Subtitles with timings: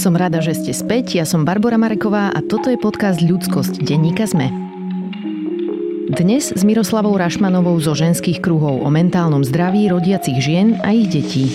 [0.00, 1.18] Som rada, že ste späť.
[1.18, 4.48] Ja som Barbara Mareková a toto je podcast Ľudskosť denníka ZME.
[6.14, 11.50] Dnes s Miroslavou Rašmanovou zo ženských kruhov o mentálnom zdraví rodiacich žien a ich detí.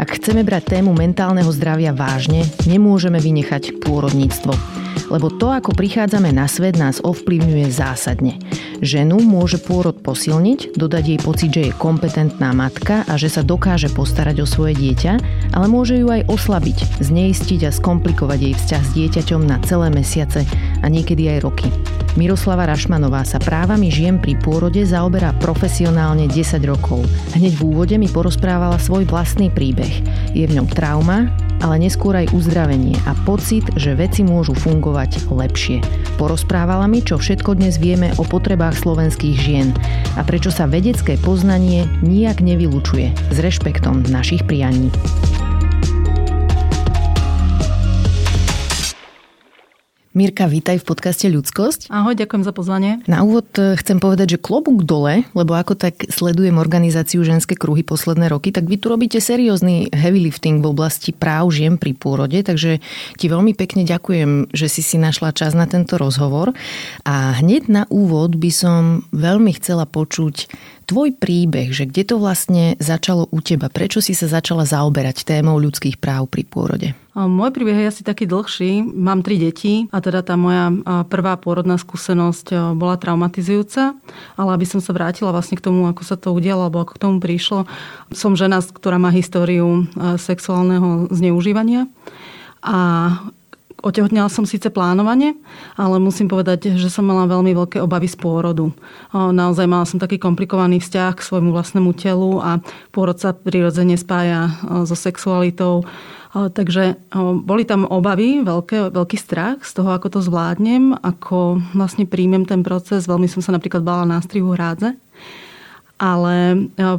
[0.00, 4.56] Ak chceme brať tému mentálneho zdravia vážne, nemôžeme vynechať pôrodníctvo.
[5.12, 8.40] Lebo to, ako prichádzame na svet, nás ovplyvňuje zásadne.
[8.84, 13.88] Ženu môže pôrod posilniť, dodať jej pocit, že je kompetentná matka a že sa dokáže
[13.88, 15.12] postarať o svoje dieťa,
[15.56, 20.44] ale môže ju aj oslabiť, zneistiť a skomplikovať jej vzťah s dieťaťom na celé mesiace
[20.84, 21.68] a niekedy aj roky.
[22.16, 27.04] Miroslava Rašmanová sa právami žien pri pôrode zaoberá profesionálne 10 rokov.
[27.36, 30.00] Hneď v úvode mi porozprávala svoj vlastný príbeh.
[30.32, 31.28] Je v ňom trauma,
[31.60, 35.78] ale neskôr aj uzdravenie a pocit, že veci môžu fungovať lepšie.
[36.16, 39.68] Porozprávala mi, čo všetko dnes vieme o potrebách slovenských žien
[40.16, 44.88] a prečo sa vedecké poznanie nijak nevylučuje s rešpektom našich prianí.
[50.16, 51.92] Mirka, vítaj v podcaste Ľudskosť.
[51.92, 53.04] Ahoj, ďakujem za pozvanie.
[53.04, 57.84] Na úvod e, chcem povedať, že klobúk dole, lebo ako tak sledujem organizáciu ženské kruhy
[57.84, 62.40] posledné roky, tak vy tu robíte seriózny heavy lifting v oblasti práv žien pri pôrode,
[62.40, 62.80] takže
[63.20, 66.56] ti veľmi pekne ďakujem, že si si našla čas na tento rozhovor.
[67.04, 70.48] A hneď na úvod by som veľmi chcela počuť
[70.86, 73.66] tvoj príbeh, že kde to vlastne začalo u teba?
[73.66, 76.88] Prečo si sa začala zaoberať témou ľudských práv pri pôrode?
[77.16, 78.84] Môj príbeh je asi taký dlhší.
[78.86, 80.68] Mám tri deti a teda tá moja
[81.08, 83.96] prvá pôrodná skúsenosť bola traumatizujúca.
[84.36, 87.02] Ale aby som sa vrátila vlastne k tomu, ako sa to udialo, alebo ako k
[87.02, 87.64] tomu prišlo.
[88.12, 91.88] Som žena, ktorá má históriu sexuálneho zneužívania.
[92.60, 92.78] A
[93.86, 95.38] Otehotnila som síce plánovane,
[95.78, 98.74] ale musím povedať, že som mala veľmi veľké obavy z pôrodu.
[99.14, 102.58] Naozaj mala som taký komplikovaný vzťah k svojmu vlastnému telu a
[102.90, 105.86] pôrod sa prirodzene spája so sexualitou.
[106.34, 106.98] Takže
[107.46, 112.66] boli tam obavy, veľké, veľký strach z toho, ako to zvládnem, ako vlastne príjmem ten
[112.66, 113.06] proces.
[113.06, 114.98] Veľmi som sa napríklad bála nástrihu hrádze.
[115.96, 116.56] Ale e,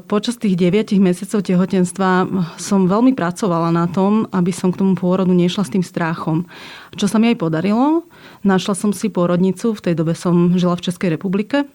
[0.09, 2.25] počas tých 9 mesiacov tehotenstva
[2.57, 6.49] som veľmi pracovala na tom, aby som k tomu pôrodu nešla s tým strachom.
[6.97, 8.09] Čo sa mi aj podarilo,
[8.41, 11.69] našla som si pôrodnicu, v tej dobe som žila v Českej republike,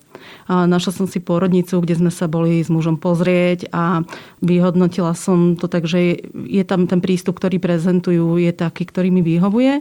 [0.48, 4.02] Našla som si pôrodnicu, kde sme sa boli s mužom pozrieť a
[4.42, 9.22] vyhodnotila som to tak, že je tam ten prístup, ktorý prezentujú, je taký, ktorý mi
[9.22, 9.80] vyhovuje.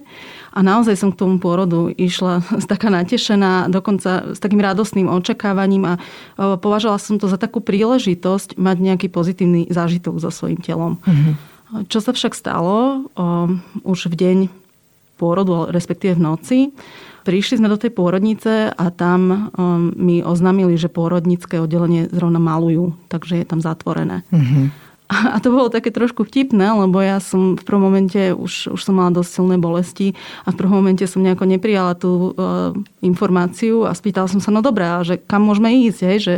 [0.51, 5.99] A naozaj som k tomu pôrodu išla taká natešená, dokonca s takým radostným očakávaním a
[6.37, 11.01] považovala som to za takú príležitosť mať nejaký pozitívny zážitok so svojím telom.
[11.03, 11.51] Mm-hmm.
[11.87, 13.07] Čo sa však stalo
[13.87, 14.37] už v deň
[15.15, 16.59] pôrodu, respektíve v noci,
[17.21, 22.97] Prišli sme do tej pôrodnice a tam um, mi oznámili, že pôrodnické oddelenie zrovna malujú,
[23.13, 24.25] takže je tam zatvorené.
[24.33, 24.90] Mm-hmm.
[25.11, 28.95] A to bolo také trošku vtipné, lebo ja som v prvom momente už, už som
[28.95, 30.15] mala dosť silné bolesti
[30.47, 32.71] a v prvom momente som nejako neprijala tú uh,
[33.03, 36.35] informáciu a spýtala som sa, no dobré, a že kam môžeme ísť, hej, že,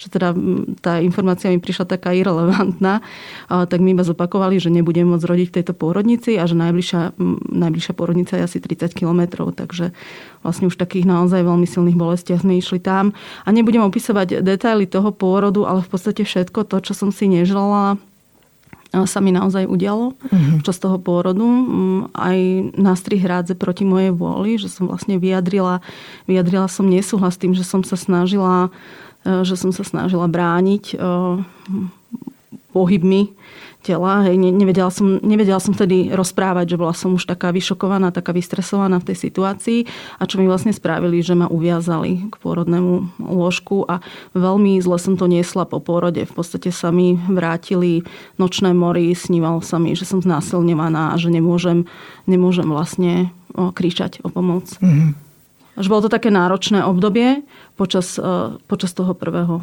[0.00, 0.32] že teda
[0.80, 5.46] tá informácia mi prišla taká irrelevantná, uh, tak mi iba zopakovali, že nebudem môcť rodiť
[5.52, 7.20] v tejto pôrodnici a že najbližšia,
[7.52, 9.92] najbližšia pôrodnica je asi 30 kilometrov, takže
[10.40, 13.12] vlastne už takých naozaj veľmi silných bolestiach sme išli tam.
[13.44, 18.00] A nebudem opisovať detaily toho pôrodu, ale v podstate všetko to, čo som si neželala,
[18.92, 20.62] sa mi naozaj udialo mm-hmm.
[20.62, 21.44] počas toho pôrodu.
[21.44, 22.38] Mm, aj
[22.78, 25.84] na strih hrádze proti mojej vôli, že som vlastne vyjadrila,
[26.24, 28.72] vyjadrila som nesúhlas tým, že som sa snažila
[29.26, 30.96] e, že som sa snažila brániť e,
[32.72, 33.36] pohybmi
[33.86, 34.26] tela.
[34.26, 38.98] Hej, nevedela, som, nevedela som vtedy rozprávať, že bola som už taká vyšokovaná, taká vystresovaná
[38.98, 39.86] v tej situácii
[40.18, 44.02] a čo mi vlastne spravili, že ma uviazali k pôrodnému lôžku a
[44.34, 46.26] veľmi zle som to niesla po pôrode.
[46.26, 48.02] V podstate sa mi vrátili
[48.42, 51.86] nočné mory, snívalo sa mi, že som znásilňovaná a že nemôžem,
[52.26, 54.68] nemôžem vlastne kričať o pomoc.
[54.82, 55.26] Mm-hmm.
[55.76, 57.44] Až bolo to také náročné obdobie
[57.76, 59.60] počas, e, počas toho prvého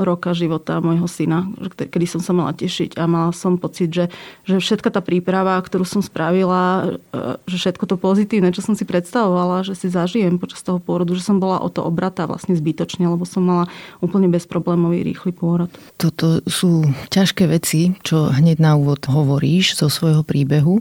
[0.00, 4.08] roka života môjho syna, kedy som sa mala tešiť a mala som pocit, že,
[4.48, 8.88] že všetka tá príprava, ktorú som spravila, e, že všetko to pozitívne, čo som si
[8.88, 13.04] predstavovala, že si zažijem počas toho pôrodu, že som bola o to obratá vlastne zbytočne,
[13.04, 13.64] lebo som mala
[14.00, 15.68] úplne bezproblémový rýchly pôrod.
[16.00, 20.80] Toto sú ťažké veci, čo hneď na úvod hovoríš zo svojho príbehu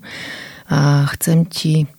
[0.71, 1.89] a chcem ti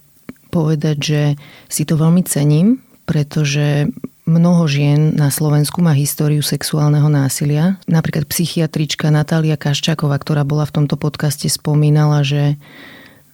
[0.50, 1.23] povedať, že
[1.70, 3.90] si to veľmi cením, pretože
[4.30, 7.82] Mnoho žien na Slovensku má históriu sexuálneho násilia.
[7.90, 12.54] Napríklad psychiatrička Natália Kaščáková, ktorá bola v tomto podcaste, spomínala, že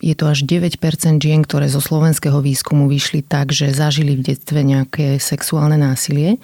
[0.00, 0.80] je to až 9%
[1.20, 6.40] žien, ktoré zo slovenského výskumu vyšli tak, že zažili v detstve nejaké sexuálne násilie.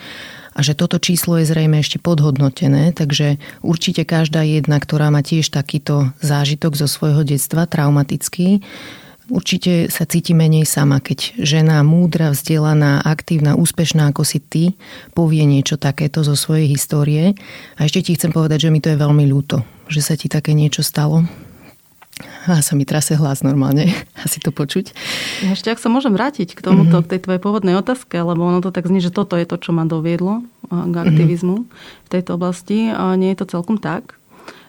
[0.53, 5.49] a že toto číslo je zrejme ešte podhodnotené, takže určite každá jedna, ktorá má tiež
[5.49, 8.61] takýto zážitok zo svojho detstva, traumatický,
[9.31, 14.65] určite sa cíti menej sama, keď žena múdra, vzdelaná, aktívna, úspešná ako si ty
[15.13, 17.39] povie niečo takéto zo svojej histórie.
[17.79, 20.57] A ešte ti chcem povedať, že mi to je veľmi ľúto, že sa ti také
[20.57, 21.23] niečo stalo.
[22.47, 23.89] A sa mi trase hlas normálne,
[24.25, 24.93] asi to počuť.
[25.55, 27.07] Ešte ak sa môžem vrátiť k tomuto, mm-hmm.
[27.07, 29.71] k tej tvojej pôvodnej otázke, lebo ono to tak znie, že toto je to, čo
[29.73, 32.05] ma doviedlo k aktivizmu mm-hmm.
[32.07, 32.93] v tejto oblasti.
[32.93, 34.21] A nie je to celkom tak.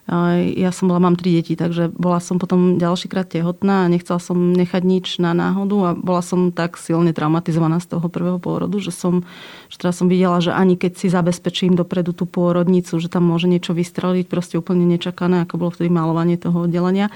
[0.04, 4.36] Ja som bola, mám tri deti, takže bola som potom ďalšíkrát tehotná a nechcela som
[4.36, 8.92] nechať nič na náhodu a bola som tak silne traumatizovaná z toho prvého pôrodu, že
[8.92, 9.24] som,
[9.74, 13.50] že teraz som videla, že ani keď si zabezpečím dopredu tú pôrodnicu, že tam môže
[13.50, 17.10] niečo vystreliť, proste úplne nečakané, ako bolo vtedy malovanie toho oddelenia,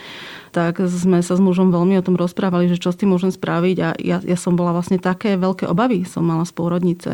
[0.58, 3.78] tak sme sa s mužom veľmi o tom rozprávali, že čo s tým môžem spraviť
[3.86, 7.12] a ja, ja som bola vlastne také veľké obavy som mala z pôrodnice,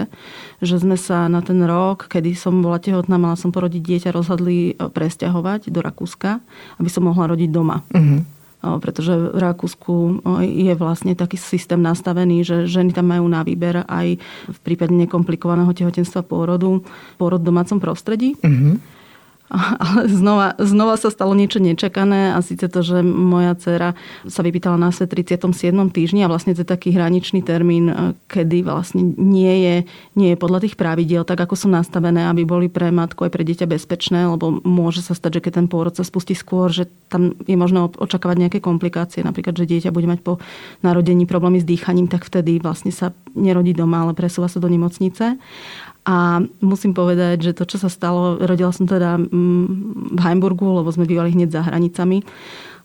[0.64, 4.72] že sme sa na ten rok, kedy som bola tehotná, mala som porodiť dieťa, rozhodli
[4.72, 6.40] e, presťahovať do Rakúska,
[6.80, 7.84] aby som mohla rodiť doma.
[7.92, 8.24] Uh-huh
[8.64, 14.16] pretože v Rakúsku je vlastne taký systém nastavený, že ženy tam majú na výber aj
[14.48, 16.80] v prípade nekomplikovaného tehotenstva pôrodu,
[17.20, 18.40] pôrod v domácom prostredí.
[18.40, 18.80] Uh-huh
[19.86, 23.94] ale znova, znova sa stalo niečo nečakané a síce to, že moja dcera
[24.26, 25.70] sa vypýtala na svet 37.
[25.94, 27.96] týždni a vlastne to je taký hraničný termín, e,
[28.26, 29.76] kedy vlastne nie je,
[30.18, 33.46] nie je podľa tých pravidiel, tak ako sú nastavené, aby boli pre matku aj pre
[33.46, 37.38] dieťa bezpečné, lebo môže sa stať, že keď ten pôrod sa spustí skôr, že tam
[37.46, 40.42] je možné očakávať nejaké komplikácie, napríklad, že dieťa bude mať po
[40.82, 45.38] narodení problémy s dýchaním, tak vtedy vlastne sa nerodí doma, ale presúva sa do nemocnice.
[46.04, 49.66] A musím povedať, že to, čo sa stalo, rodila som teda mm,
[50.16, 52.28] v Heimburgu, lebo sme bývali hneď za hranicami.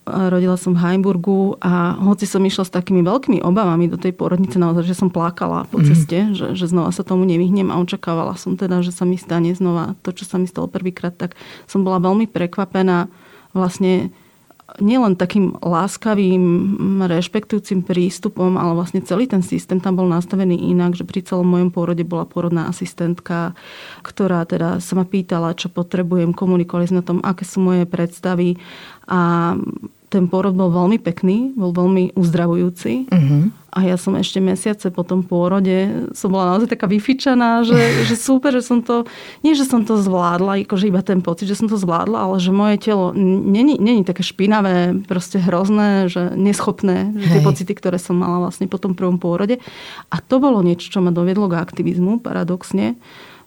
[0.08, 4.56] Rodila som v Heimburgu a hoci som išla s takými veľkými obavami do tej porodnice,
[4.56, 5.86] naozaj, že som plakala po mhm.
[5.90, 6.32] ceste, mm.
[6.32, 9.98] že, že znova sa tomu nevyhnem a očakávala som teda, že sa mi stane znova
[10.06, 11.34] to, čo sa mi stalo prvýkrát, tak
[11.66, 13.10] som bola veľmi prekvapená
[13.52, 14.14] vlastne
[14.80, 16.44] nielen takým láskavým,
[17.06, 21.70] rešpektujúcim prístupom, ale vlastne celý ten systém tam bol nastavený inak, že pri celom mojom
[21.74, 23.54] pôrode bola pôrodná asistentka,
[24.02, 28.58] ktorá teda sa ma pýtala, čo potrebujem, komunikovali sme o tom, aké sú moje predstavy
[29.08, 29.54] a
[30.08, 33.12] ten pôrod bol veľmi pekný, bol veľmi uzdravujúci.
[33.12, 33.52] Uh-huh.
[33.68, 37.76] A ja som ešte mesiace po tom pôrode som bola naozaj taká vyfičaná, že,
[38.08, 39.04] že super, že som to,
[39.44, 42.48] nie že som to zvládla, akože iba ten pocit, že som to zvládla, ale že
[42.48, 48.16] moje telo není, není také špinavé, proste hrozné, že neschopné, že tie pocity, ktoré som
[48.16, 49.60] mala vlastne po tom prvom pôrode.
[50.08, 52.96] A to bolo niečo, čo ma doviedlo k aktivizmu, paradoxne.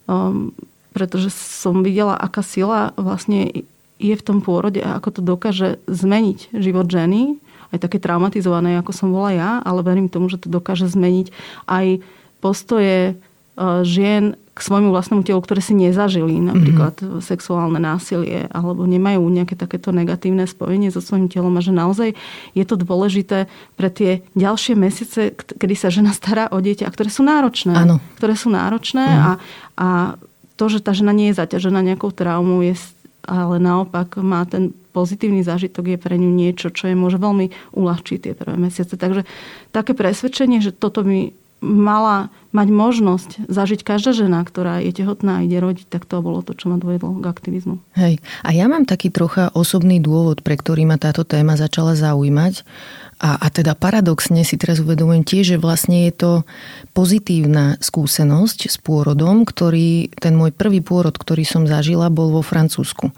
[0.06, 0.54] Um,
[0.92, 3.64] pretože som videla, aká sila vlastne
[4.02, 7.38] je v tom pôrode a ako to dokáže zmeniť život ženy,
[7.72, 11.32] aj také traumatizované, ako som bola ja, ale verím tomu, že to dokáže zmeniť
[11.70, 12.04] aj
[12.44, 17.24] postoje e, žien k svojmu vlastnému telu, ktoré si nezažili, napríklad mm-hmm.
[17.24, 22.10] sexuálne násilie, alebo nemajú nejaké takéto negatívne spojenie so svojím telom a že naozaj
[22.52, 23.48] je to dôležité
[23.80, 27.72] pre tie ďalšie mesiace, kedy sa žena stará o dieťa, a ktoré sú náročné.
[27.72, 28.04] Áno.
[28.20, 29.22] Ktoré sú náročné mm.
[29.24, 29.32] a,
[29.80, 29.88] a
[30.60, 32.76] to, že tá žena nie je zaťažená nejakou traumou, je
[33.26, 38.18] ale naopak má ten pozitívny zážitok je pre ňu niečo, čo je môže veľmi uľahčiť
[38.20, 39.00] tie prvé mesiace.
[39.00, 39.24] Takže
[39.72, 41.32] také presvedčenie, že toto by
[41.62, 46.42] mala mať možnosť zažiť každá žena, ktorá je tehotná a ide rodiť, tak to bolo
[46.42, 47.78] to, čo ma dovedlo k aktivizmu.
[47.96, 48.20] Hej.
[48.42, 52.66] A ja mám taký trocha osobný dôvod, pre ktorý ma táto téma začala zaujímať.
[53.22, 56.32] A, a teda paradoxne si teraz uvedomujem tiež, že vlastne je to
[56.98, 63.14] pozitívna skúsenosť s pôrodom, ktorý, ten môj prvý pôrod, ktorý som zažila, bol vo Francúzsku.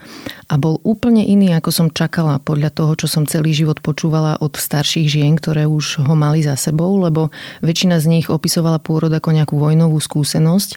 [0.51, 4.59] A bol úplne iný, ako som čakala podľa toho, čo som celý život počúvala od
[4.59, 7.31] starších žien, ktoré už ho mali za sebou, lebo
[7.63, 10.75] väčšina z nich opisovala pôrod ako nejakú vojnovú skúsenosť.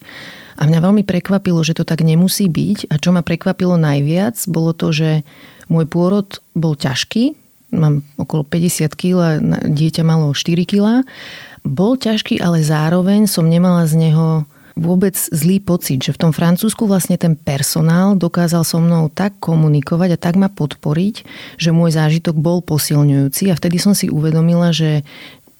[0.57, 2.95] A mňa veľmi prekvapilo, že to tak nemusí byť.
[2.95, 5.27] A čo ma prekvapilo najviac, bolo to, že
[5.67, 11.03] môj pôrod bol ťažký, mám okolo 50 kg dieťa malo 4 kg.
[11.67, 14.47] Bol ťažký, ale zároveň som nemala z neho
[14.77, 20.15] vôbec zlý pocit, že v tom Francúzsku vlastne ten personál dokázal so mnou tak komunikovať
[20.15, 21.25] a tak ma podporiť,
[21.57, 25.01] že môj zážitok bol posilňujúci a vtedy som si uvedomila, že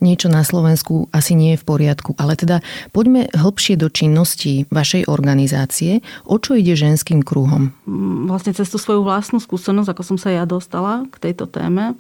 [0.01, 2.15] niečo na Slovensku asi nie je v poriadku.
[2.21, 2.61] Ale teda
[2.93, 6.05] poďme hlbšie do činnosti vašej organizácie.
[6.29, 7.73] O čo ide ženským kruhom?
[8.29, 11.97] Vlastne cez tú svoju vlastnú skúsenosť, ako som sa ja dostala k tejto téme,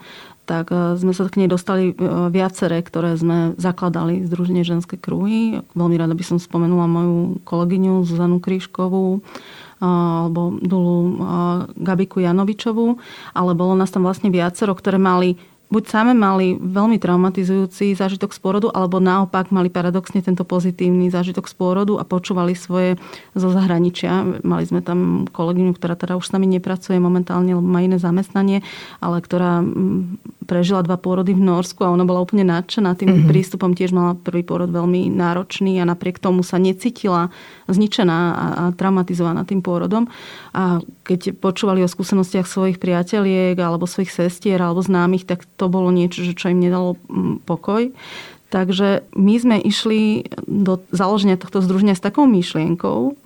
[0.46, 1.94] tak e, sme sa k nej dostali e,
[2.30, 5.60] viaceré, ktoré sme zakladali Združenie ženské kruhy.
[5.74, 9.20] Veľmi rada by som spomenula moju kolegyňu Zuzanu Krížkovú, e,
[9.82, 10.96] alebo Dulu
[11.74, 12.96] Gabiku Janovičovú,
[13.34, 18.38] ale bolo nás tam vlastne viacero, ktoré mali buď same mali veľmi traumatizujúci zážitok z
[18.38, 22.94] pôrodu, alebo naopak mali paradoxne tento pozitívny zážitok z pôrodu a počúvali svoje
[23.34, 24.42] zo zahraničia.
[24.46, 28.62] Mali sme tam kolegyňu, ktorá teda už s nami nepracuje momentálne, lebo má iné zamestnanie,
[29.02, 29.66] ale ktorá
[30.46, 33.30] prežila dva pôrody v Norsku a ona bola úplne nadšená tým mm-hmm.
[33.30, 33.74] prístupom.
[33.74, 37.34] Tiež mala prvý pôrod veľmi náročný a napriek tomu sa necítila
[37.66, 40.06] zničená a, a traumatizovaná tým pôrodom.
[40.54, 45.88] A keď počúvali o skúsenostiach svojich priateliek alebo svojich sestier alebo známych, tak to bolo
[45.90, 47.90] niečo, čo im nedalo mm, pokoj.
[48.52, 53.18] Takže my sme išli do založenia tohto združenia s takou myšlienkou,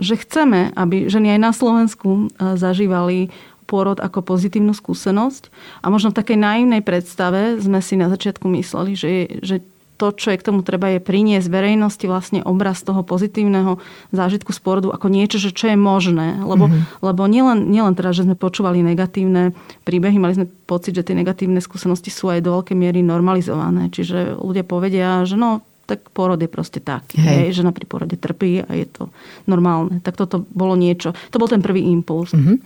[0.00, 2.24] že chceme, aby ženy aj na Slovensku e,
[2.56, 3.28] zažívali
[3.68, 5.52] pôrod ako pozitívnu skúsenosť.
[5.84, 9.10] A možno v takej naivnej predstave sme si na začiatku mysleli, že,
[9.44, 9.60] že
[9.98, 13.82] to, čo je k tomu treba, je priniesť verejnosti vlastne obraz toho pozitívneho
[14.14, 16.38] zážitku z porodu ako niečo, že čo je možné.
[16.38, 17.02] Lebo, mm-hmm.
[17.02, 21.58] lebo nielen, nielen teda, že sme počúvali negatívne príbehy, mali sme pocit, že tie negatívne
[21.58, 23.90] skúsenosti sú aj do veľkej miery normalizované.
[23.90, 27.16] Čiže ľudia povedia, že no, tak porod je proste taký.
[27.16, 27.36] Hej.
[27.48, 29.08] Hej, žena pri porode trpí a je to
[29.48, 30.04] normálne.
[30.04, 31.16] Tak toto bolo niečo.
[31.32, 32.36] To bol ten prvý impuls.
[32.36, 32.56] Mm-hmm.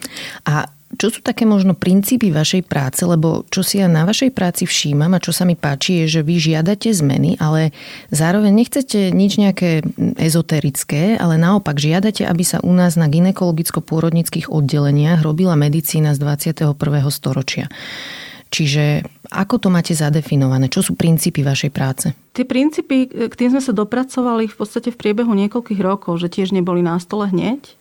[0.51, 3.03] A čo sú také možno princípy vašej práce?
[3.09, 6.21] Lebo čo si ja na vašej práci všímam a čo sa mi páči je, že
[6.21, 7.73] vy žiadate zmeny, ale
[8.13, 9.83] zároveň nechcete nič nejaké
[10.21, 16.77] ezoterické, ale naopak žiadate, aby sa u nás na ginekologicko-pôrodnických oddeleniach robila medicína z 21.
[17.09, 17.73] storočia.
[18.53, 20.69] Čiže ako to máte zadefinované?
[20.69, 22.13] Čo sú princípy vašej práce?
[22.37, 26.53] Tie princípy, k tým sme sa dopracovali v podstate v priebehu niekoľkých rokov, že tiež
[26.53, 27.81] neboli na stole hneď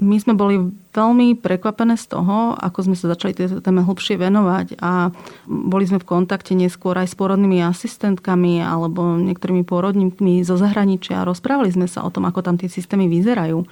[0.00, 0.56] my sme boli
[0.96, 5.12] veľmi prekvapené z toho, ako sme sa začali tejto téme hlbšie venovať a
[5.46, 11.28] boli sme v kontakte neskôr aj s porodnými asistentkami alebo niektorými porodníkmi zo zahraničia a
[11.28, 13.62] rozprávali sme sa o tom, ako tam tie systémy vyzerajú.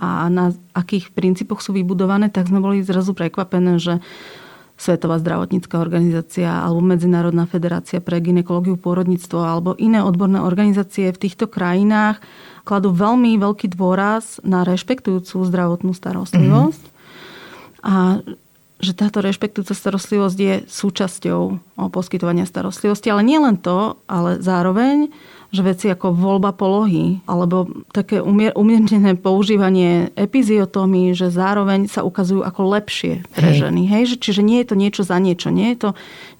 [0.00, 4.00] A na akých princípoch sú vybudované, tak sme boli zrazu prekvapené, že
[4.74, 11.46] Svetová zdravotnícká organizácia alebo Medzinárodná federácia pre ginekológiu pôrodníctvo alebo iné odborné organizácie v týchto
[11.46, 12.18] krajinách
[12.64, 16.82] kladú veľmi veľký dôraz na rešpektujúcu zdravotnú starostlivosť.
[16.82, 17.84] Mm-hmm.
[17.84, 18.24] A
[18.84, 21.40] že táto rešpektujúca starostlivosť je súčasťou
[21.88, 23.08] poskytovania starostlivosti.
[23.08, 25.08] Ale nie len to, ale zároveň,
[25.54, 28.18] že veci ako voľba polohy alebo také
[28.52, 33.68] umiernené používanie epiziotómy, že zároveň sa ukazujú ako lepšie pre Hej.
[33.68, 33.82] ženy.
[33.88, 34.18] Hej?
[34.18, 35.48] Čiže nie je to niečo za niečo.
[35.48, 35.90] Nie je to,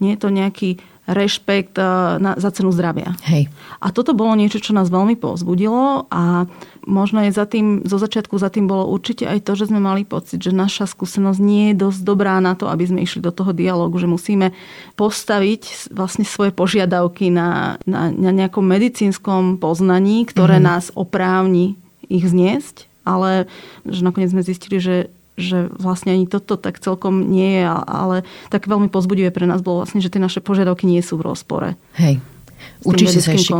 [0.03, 0.71] nie je to nejaký
[1.05, 1.87] rešpekt eh,
[2.21, 3.13] na, za cenu zdravia.
[3.29, 3.53] Hej.
[3.81, 6.49] A toto bolo niečo, čo nás veľmi povzbudilo a
[6.85, 10.05] možno je za tým, zo začiatku za tým bolo určite aj to, že sme mali
[10.05, 13.53] pocit, že naša skúsenosť nie je dosť dobrá na to, aby sme išli do toho
[13.53, 14.57] dialogu, že musíme
[14.97, 20.71] postaviť vlastne svoje požiadavky na, na, na nejakom medicínskom poznaní, ktoré mm-hmm.
[20.77, 21.77] nás oprávni
[22.09, 23.49] ich zniesť, ale
[23.85, 28.17] že nakoniec sme zistili, že že vlastne ani toto tak celkom nie je, ale
[28.51, 31.75] tak veľmi pozbudivé pre nás bolo vlastne, že tie naše požiadavky nie sú v rozpore.
[31.99, 32.23] Hej.
[32.85, 33.53] Určite sa, ešte,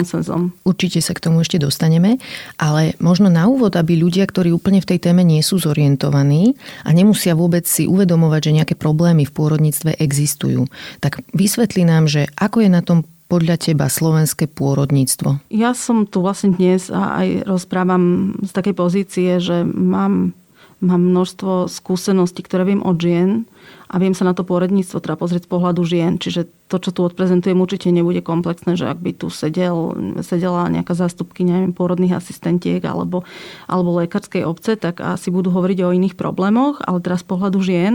[0.65, 2.21] určite sa k tomu ešte dostaneme,
[2.61, 6.93] ale možno na úvod, aby ľudia, ktorí úplne v tej téme nie sú zorientovaní a
[6.93, 10.69] nemusia vôbec si uvedomovať, že nejaké problémy v pôrodníctve existujú,
[11.01, 15.41] tak vysvetli nám, že ako je na tom podľa teba slovenské pôrodníctvo?
[15.49, 20.37] Ja som tu vlastne dnes a aj rozprávam z takej pozície, že mám
[20.85, 23.49] mám množstvo skúseností, ktoré viem od žien
[23.89, 26.19] a viem sa na to poradníctvo teda pozrieť z pohľadu žien.
[26.19, 30.97] Čiže to, čo tu odprezentujem, určite nebude komplexné, že ak by tu sedel, sedela nejaká
[30.97, 33.23] zástupky neviem, pôrodných asistentiek alebo,
[33.71, 37.95] alebo lekárskej obce, tak asi budú hovoriť o iných problémoch, ale teraz z pohľadu žien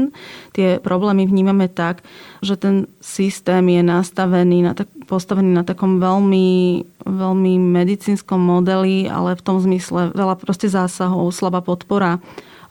[0.55, 2.05] tie problémy vnímame tak,
[2.39, 9.36] že ten systém je nastavený na tak, postavený na takom veľmi, veľmi medicínskom modeli, ale
[9.36, 12.22] v tom zmysle veľa proste zásahov, slabá podpora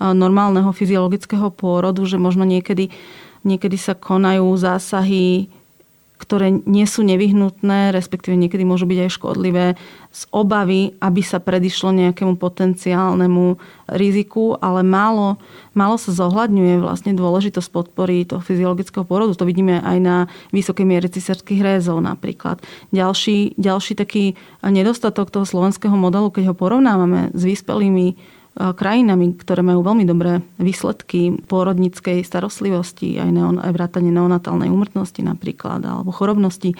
[0.00, 2.90] normálneho fyziologického pôrodu, že možno niekedy,
[3.42, 5.50] niekedy sa konajú zásahy,
[6.18, 9.66] ktoré nie sú nevyhnutné, respektíve niekedy môžu byť aj škodlivé,
[10.10, 13.54] z obavy, aby sa predišlo nejakému potenciálnemu
[13.86, 15.38] riziku, ale málo,
[15.78, 19.38] málo sa zohľadňuje vlastne dôležitosť podpory toho fyziologického pôrodu.
[19.38, 20.16] To vidíme aj na
[20.50, 22.58] vysokej miere cisárskych rézov napríklad.
[22.90, 24.34] Ďalší, ďalší taký
[24.66, 28.18] nedostatok toho slovenského modelu, keď ho porovnávame s vyspelými
[28.58, 35.78] krajinami, ktoré majú veľmi dobré výsledky pôrodnickej starostlivosti, aj, neon, aj vrátanie neonatálnej úmrtnosti napríklad,
[35.86, 36.74] alebo chorobnosti.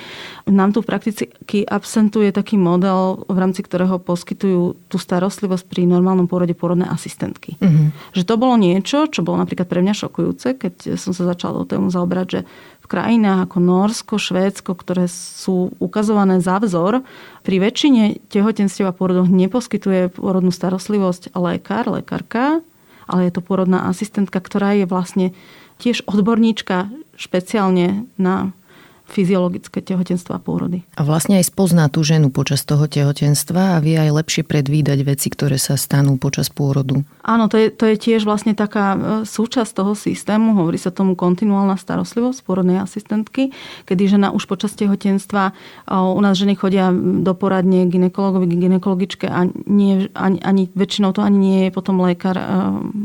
[0.51, 6.59] Nám tu prakticky absentuje taký model, v rámci ktorého poskytujú tú starostlivosť pri normálnom pôrode
[6.59, 7.55] pôrodné asistentky.
[7.63, 8.17] Mm-hmm.
[8.19, 11.67] Že to bolo niečo, čo bolo napríklad pre mňa šokujúce, keď som sa začala do
[11.71, 12.41] tému zaobrať, že
[12.88, 17.04] krajinách ako Norsko, Švédsko, ktoré sú ukazované za vzor,
[17.45, 22.64] pri väčšine tehotenstiev a pôrodoch neposkytuje pôrodnú starostlivosť lekár, lekárka,
[23.04, 25.26] ale je to pôrodná asistentka, ktorá je vlastne
[25.78, 28.50] tiež odborníčka špeciálne na
[29.09, 30.85] fyziologické tehotenstvo a pôrody.
[30.95, 35.33] A vlastne aj spozná tú ženu počas toho tehotenstva a vie aj lepšie predvídať veci,
[35.33, 37.03] ktoré sa stanú počas pôrodu.
[37.25, 41.17] Áno, to je, to je tiež vlastne taká e, súčasť toho systému, hovorí sa tomu
[41.17, 43.57] kontinuálna starostlivosť pôrodnej asistentky,
[43.88, 45.57] kedy žena už počas tehotenstva,
[45.88, 51.38] u nás ženy chodia do poradne ginekologovi, ginekologičke a nie, ani, ani, väčšinou to ani
[51.41, 52.45] nie je potom lekár, e,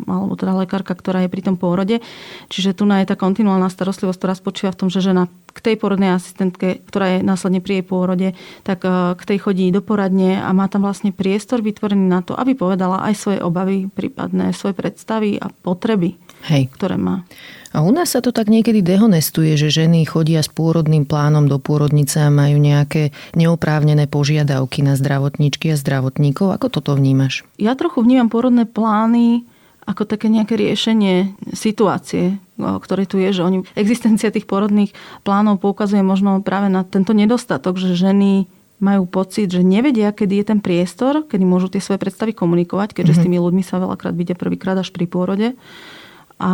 [0.07, 2.03] alebo teda lekárka, ktorá je pri tom pôrode.
[2.51, 6.17] Čiže tu je tá kontinuálna starostlivosť, ktorá spočíva v tom, že žena k tej porodnej
[6.17, 8.27] asistentke, ktorá je následne pri jej pôrode,
[8.65, 12.33] tak e, k tej chodí do poradne a má tam vlastne priestor vytvorený na to,
[12.33, 16.17] aby povedala aj svoje obavy, prípadné svoje predstavy a potreby,
[16.49, 16.73] Hej.
[16.73, 17.21] ktoré má.
[17.77, 21.61] A u nás sa to tak niekedy dehonestuje, že ženy chodia s pôrodným plánom do
[21.61, 26.57] pôrodnice a majú nejaké neoprávnené požiadavky na zdravotníčky a zdravotníkov.
[26.57, 27.45] Ako toto vnímaš?
[27.61, 29.45] Ja trochu vnímam pôrodné plány
[29.83, 34.95] ako také nejaké riešenie situácie, ktoré tu je, že oni, existencia tých porodných
[35.27, 38.47] plánov poukazuje možno práve na tento nedostatok, že ženy
[38.83, 43.15] majú pocit, že nevedia, kedy je ten priestor, kedy môžu tie svoje predstavy komunikovať, keďže
[43.15, 43.15] mm-hmm.
[43.15, 43.25] s mhm.
[43.31, 45.55] tými ľuďmi sa veľakrát vidia prvýkrát až pri pôrode.
[46.41, 46.51] A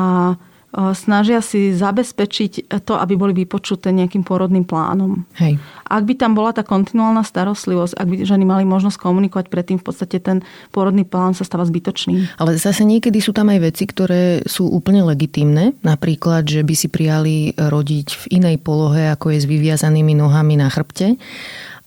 [0.93, 5.25] snažia si zabezpečiť to, aby boli vypočuté nejakým pôrodným plánom.
[5.41, 5.57] Hej.
[5.89, 9.85] Ak by tam bola tá kontinuálna starostlivosť, ak by ženy mali možnosť komunikovať predtým, v
[9.89, 12.37] podstate ten pôrodný plán sa stáva zbytočný.
[12.37, 15.73] Ale zase niekedy sú tam aj veci, ktoré sú úplne legitimné.
[15.81, 20.69] Napríklad, že by si prijali rodiť v inej polohe, ako je s vyviazanými nohami na
[20.69, 21.17] chrbte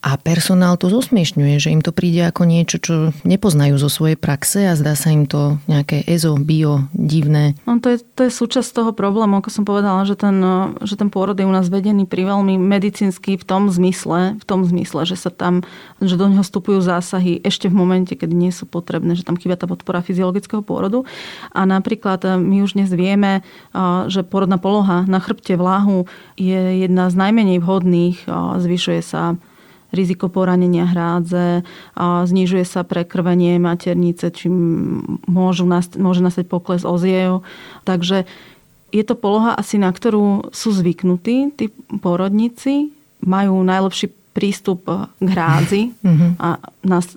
[0.02, 4.66] a personál to zosmiešňuje, že im to príde ako niečo, čo nepoznajú zo svojej praxe
[4.66, 7.54] a zdá sa im to nejaké EZO, bio, divné.
[7.70, 10.34] No, to, je, to je súčasť toho problému, ako som povedala, že ten,
[10.82, 14.66] že ten pôrod je u nás vedený pri veľmi medicínsky v tom zmysle, v tom
[14.66, 15.62] zmysle, že sa tam,
[16.02, 19.54] že do neho vstupujú zásahy ešte v momente, kedy nie sú potrebné, že tam chýba
[19.54, 21.06] tá podpora fyziologického pôrodu.
[21.54, 23.78] A napríklad eh, my už dnes vieme, eh,
[24.10, 29.38] že pôrodná poloha na chrbte vláhu je jedna z najmenej vhodných, eh, zvyšuje sa
[29.92, 31.62] riziko poranenia hrádze,
[32.00, 34.56] znižuje sa prekrvenie maternice, čím
[35.28, 35.68] môžu
[36.00, 37.44] môže nastať pokles oziev.
[37.84, 38.24] Takže
[38.92, 44.88] je to poloha asi, na ktorú sú zvyknutí tí porodníci, majú najlepší prístup
[45.20, 46.40] k hrádzi mhm.
[46.40, 46.58] a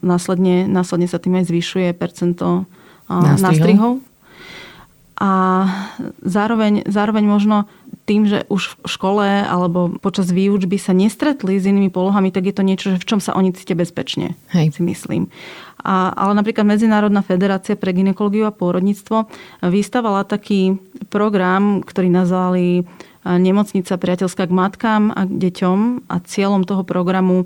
[0.04, 2.67] následne, následne sa tým aj zvyšuje percento
[3.08, 3.41] nástrihov.
[3.41, 3.93] nástrihov.
[5.15, 5.32] A
[6.19, 7.71] zároveň, zároveň možno
[8.06, 12.56] tým, že už v škole alebo počas výučby sa nestretli s inými polohami, tak je
[12.56, 14.78] to niečo, že v čom sa oni cítia bezpečne, Hej.
[14.78, 15.34] si myslím.
[15.82, 19.30] A, ale napríklad Medzinárodná federácia pre ginekológiu a pôrodníctvo
[19.65, 20.78] vystavala taký
[21.10, 22.84] program, ktorý nazvali e,
[23.26, 27.46] Nemocnica priateľská k matkám a k deťom a cieľom toho programu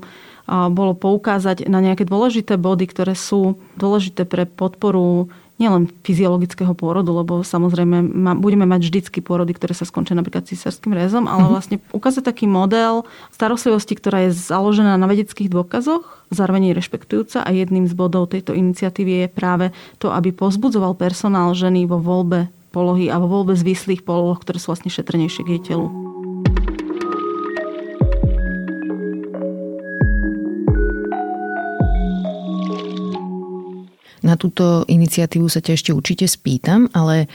[0.72, 5.28] bolo poukázať na nejaké dôležité body, ktoré sú dôležité pre podporu
[5.60, 10.96] nielen fyziologického pôrodu, lebo samozrejme ma, budeme mať vždycky pôrody, ktoré sa skončia napríklad císarským
[10.96, 11.52] rezom, ale mm-hmm.
[11.52, 17.50] vlastne ukázať taký model starostlivosti, ktorá je založená na vedeckých dôkazoch, zároveň je rešpektujúca a
[17.52, 19.66] jedným z bodov tejto iniciatívy je práve
[20.00, 24.72] to, aby pozbudzoval personál ženy vo voľbe polohy a vo voľbe zvislých poloh, ktoré sú
[24.72, 26.09] vlastne šetrnejšie k jej telu.
[34.20, 37.30] Na túto iniciatívu sa ťa ešte určite spýtam, ale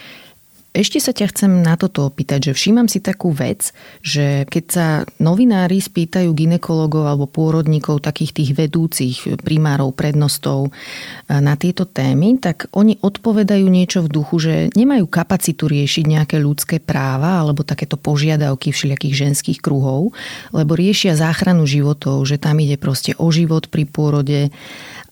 [0.76, 3.72] ešte sa ťa chcem na toto opýtať, že všímam si takú vec,
[4.04, 4.88] že keď sa
[5.24, 12.68] novinári spýtajú ginekologov alebo pôrodníkov, takých tých vedúcich primárov, prednostov eh, na tieto témy, tak
[12.76, 18.76] oni odpovedajú niečo v duchu, že nemajú kapacitu riešiť nejaké ľudské práva alebo takéto požiadavky
[18.76, 20.12] všelijakých ženských kruhov,
[20.52, 24.52] lebo riešia záchranu životov, že tam ide proste o život pri pôrode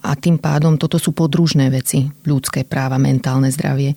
[0.04, 3.96] a tým pádom toto sú podružné veci, ľudské práva, mentálne zdravie.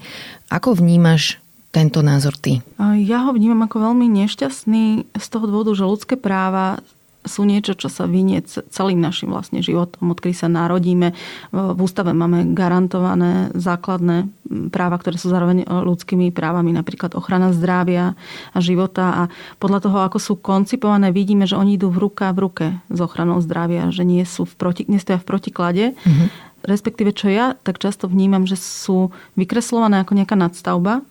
[0.48, 1.42] Ako vnímaš
[1.74, 2.62] tento názor ty?
[2.80, 6.80] Ja ho vnímam ako veľmi nešťastný z toho dôvodu, že ľudské práva
[7.26, 11.12] sú niečo, čo sa vynie celým našim vlastne životom, odkedy sa narodíme.
[11.52, 14.30] V ústave máme garantované základné
[14.70, 18.14] práva, ktoré sú zároveň ľudskými právami, napríklad ochrana zdravia
[18.54, 19.04] a života.
[19.04, 19.22] A
[19.58, 23.42] podľa toho, ako sú koncipované, vidíme, že oni idú v ruka v ruke s ochranou
[23.42, 25.84] zdravia, že nie sú v proti, nestoja v protiklade.
[25.92, 26.28] Mm-hmm.
[26.66, 31.06] Respektíve, čo ja tak často vnímam, že sú vykreslované ako nejaká nadstavba,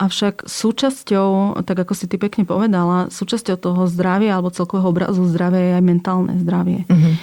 [0.00, 5.60] Avšak súčasťou, tak ako si ty pekne povedala, súčasťou toho zdravia alebo celkového obrazu zdravia
[5.60, 6.88] je aj mentálne zdravie.
[6.88, 7.14] Mm-hmm.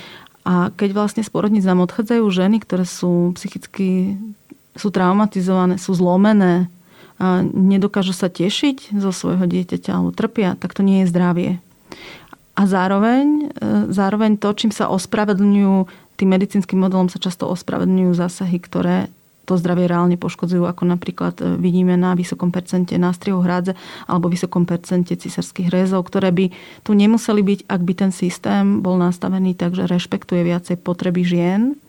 [0.46, 4.16] A keď vlastne z porodníc nám odchádzajú ženy, ktoré sú psychicky
[4.78, 6.70] sú traumatizované, sú zlomené,
[7.18, 11.52] a nedokážu sa tešiť zo svojho dieťaťa alebo trpia, tak to nie je zdravie.
[12.54, 18.58] A zároveň, e, zároveň to, čím sa ospravedlňujú, tým medicínskym modelom sa často ospravedlňujú zásahy,
[18.62, 19.10] ktoré
[19.48, 23.80] to zdravie reálne poškodzujú, ako napríklad e, vidíme na vysokom percente nástrieho hrádze
[24.12, 26.52] alebo vysokom percente cisárskych rezov, ktoré by
[26.84, 31.80] tu nemuseli byť, ak by ten systém bol nastavený tak, že rešpektuje viacej potreby žien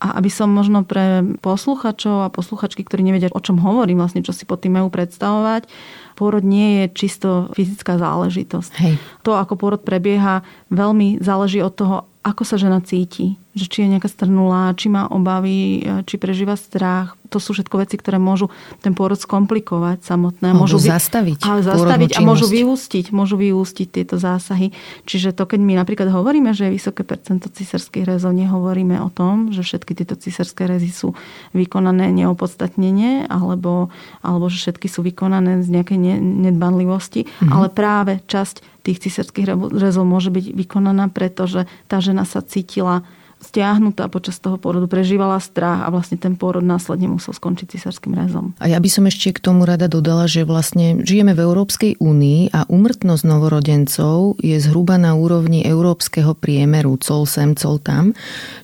[0.00, 4.32] a aby som možno pre posluchačov a posluchačky, ktorí nevedia, o čom hovorím, vlastne čo
[4.32, 5.68] si pod tým majú predstavovať,
[6.16, 8.72] pôrod nie je čisto fyzická záležitosť.
[8.80, 8.94] Hej.
[9.28, 10.40] To, ako pôrod prebieha,
[10.72, 11.96] veľmi záleží od toho,
[12.30, 13.34] ako sa žena cíti.
[13.58, 17.94] Že či je nejaká strnulá, či má obavy, či prežíva strach, to sú všetko veci,
[17.94, 18.50] ktoré môžu
[18.82, 20.50] ten pôrod skomplikovať samotné.
[20.50, 21.38] Môžu, môžu zastaviť.
[21.46, 24.74] A zastaviť a môžu vyústiť, môžu vyústiť tieto zásahy.
[25.06, 29.54] Čiže to, keď my napríklad hovoríme, že je vysoké percento císarských rezov, nehovoríme o tom,
[29.54, 31.14] že všetky tieto císarské rezy sú
[31.54, 37.50] vykonané neopodstatnenie, alebo, alebo že všetky sú vykonané z nejakej nedbanlivosti, mm-hmm.
[37.50, 43.04] ale práve časť tých císarských rezov môže byť vykonaná, pretože tá žena sa cítila
[43.40, 48.52] stiahnutá počas toho pôrodu, prežívala strach a vlastne ten pôrod následne musel skončiť cisárským rezom.
[48.60, 52.52] A ja by som ešte k tomu rada dodala, že vlastne žijeme v Európskej únii
[52.52, 58.12] a umrtnosť novorodencov je zhruba na úrovni európskeho priemeru, col sem, col tam,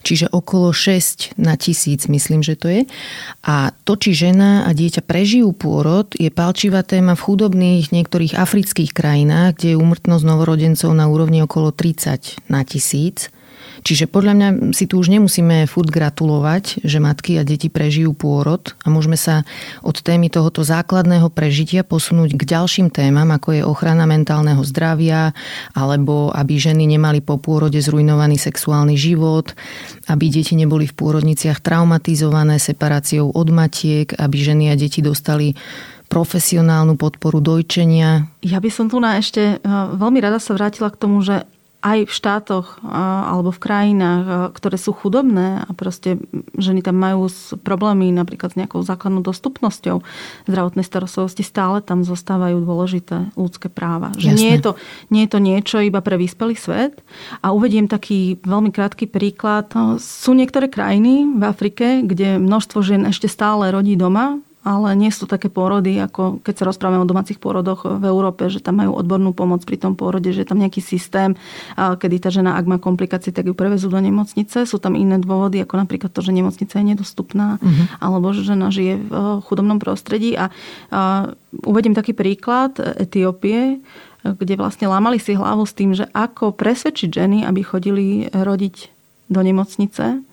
[0.04, 2.82] čiže okolo 6 na tisíc, myslím, že to je.
[3.48, 8.92] A to, či žena a dieťa prežijú pôrod, je palčivá téma v chudobných niektorých afrických
[8.92, 13.32] krajinách, kde je umrtnosť novorodencov na úrovni okolo 30 na tisíc.
[13.86, 18.74] Čiže podľa mňa si tu už nemusíme furt gratulovať, že matky a deti prežijú pôrod
[18.82, 19.46] a môžeme sa
[19.86, 25.30] od témy tohoto základného prežitia posunúť k ďalším témam, ako je ochrana mentálneho zdravia,
[25.70, 29.54] alebo aby ženy nemali po pôrode zrujnovaný sexuálny život,
[30.10, 35.54] aby deti neboli v pôrodniciach traumatizované separáciou od matiek, aby ženy a deti dostali
[36.10, 38.30] profesionálnu podporu dojčenia.
[38.42, 41.46] Ja by som tu na ešte eh, veľmi rada sa vrátila k tomu, že
[41.84, 46.18] aj v štátoch alebo v krajinách, ktoré sú chudobné a proste
[46.56, 47.28] ženy tam majú
[47.62, 50.02] problémy napríklad s nejakou základnou dostupnosťou
[50.50, 54.10] zdravotnej starostlivosti, stále tam zostávajú dôležité ľudské práva.
[54.16, 54.72] Že nie je, to,
[55.12, 57.00] nie je to niečo iba pre vyspelý svet.
[57.44, 59.70] A uvediem taký veľmi krátky príklad.
[60.02, 65.30] Sú niektoré krajiny v Afrike, kde množstvo žien ešte stále rodí doma ale nie sú
[65.30, 69.30] také pôrody, ako keď sa rozprávame o domácich pôrodoch v Európe, že tam majú odbornú
[69.30, 71.38] pomoc pri tom pôrode, že je tam nejaký systém,
[71.78, 74.66] kedy tá žena, ak má komplikácie, tak ju prevezú do nemocnice.
[74.66, 78.02] Sú tam iné dôvody, ako napríklad to, že nemocnica je nedostupná, uh-huh.
[78.02, 79.14] alebo že žena žije v
[79.46, 80.34] chudobnom prostredí.
[80.34, 80.50] A,
[80.90, 81.30] a
[81.62, 83.78] uvedím taký príklad Etiópie,
[84.26, 88.90] kde vlastne lámali si hlavu s tým, že ako presvedčiť ženy, aby chodili rodiť
[89.30, 90.26] do nemocnice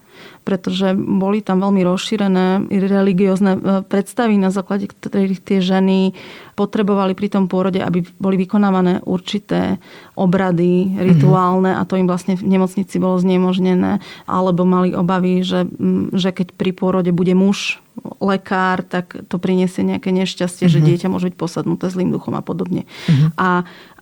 [0.43, 6.11] pretože boli tam veľmi rozšírené religiózne e, predstavy, na základe ktorých tie ženy
[6.53, 9.81] potrebovali pri tom pôrode, aby boli vykonávané určité
[10.13, 15.65] obrady rituálne a to im vlastne v nemocnici bolo znemožnené, alebo mali obavy, že,
[16.13, 17.81] že keď pri pôrode bude muž
[18.17, 20.73] lekár, tak to priniesie nejaké nešťastie, uh-huh.
[20.73, 20.85] že mhm.
[20.89, 22.89] dieťa môže byť posadnuté zlým duchom a podobne.
[23.09, 23.29] Uh-huh.
[23.37, 23.49] A,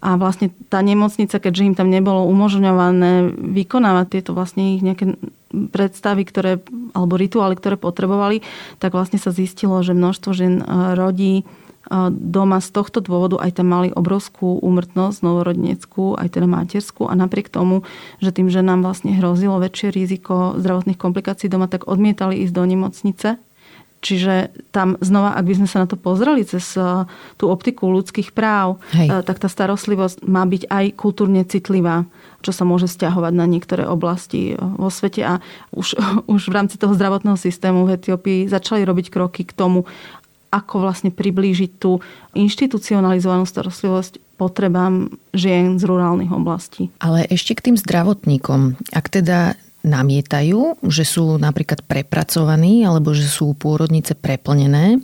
[0.02, 5.14] a vlastne tá nemocnica, keďže im tam nebolo umožňované vykonávať tieto vlastne ich nejaké
[5.52, 6.58] predstavy, ktoré,
[6.98, 8.42] alebo rituály, ktoré potrebovali,
[8.82, 10.66] tak vlastne sa zistilo, že množstvo žien e,
[10.98, 11.44] rodí e,
[12.10, 17.54] doma z tohto dôvodu aj tam mali obrovskú úmrtnosť novorodeneckú, aj teda materskú a napriek
[17.54, 17.86] tomu,
[18.18, 23.30] že tým ženám vlastne hrozilo väčšie riziko zdravotných komplikácií doma, tak odmietali ísť do nemocnice.
[24.02, 27.06] Čiže tam znova, ak by sme sa na to pozreli cez e,
[27.38, 29.22] tú optiku ľudských práv, Hej.
[29.30, 32.10] tak tá starostlivosť má byť aj kultúrne citlivá
[32.42, 35.22] čo sa môže stiahovať na niektoré oblasti vo svete.
[35.22, 35.34] A
[35.72, 35.96] už,
[36.34, 39.86] už v rámci toho zdravotného systému v Etiópii začali robiť kroky k tomu,
[40.52, 42.04] ako vlastne priblížiť tú
[42.36, 46.92] inštitucionalizovanú starostlivosť potrebám žien z rurálnych oblastí.
[47.00, 48.76] Ale ešte k tým zdravotníkom.
[48.92, 55.02] Ak teda namietajú, že sú napríklad prepracovaní alebo že sú pôrodnice preplnené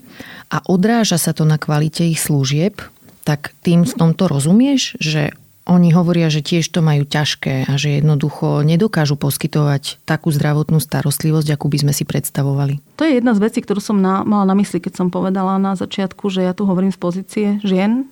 [0.53, 2.79] a odráža sa to na kvalite ich služieb,
[3.27, 5.35] tak tým v tomto rozumieš, že
[5.67, 11.51] oni hovoria, že tiež to majú ťažké a že jednoducho nedokážu poskytovať takú zdravotnú starostlivosť,
[11.51, 12.79] akú by sme si predstavovali.
[12.95, 15.75] To je jedna z vecí, ktorú som na, mala na mysli, keď som povedala na
[15.75, 18.07] začiatku, že ja tu hovorím z pozície žien.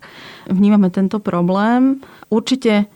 [0.52, 2.04] Vnímame tento problém.
[2.28, 2.92] Určite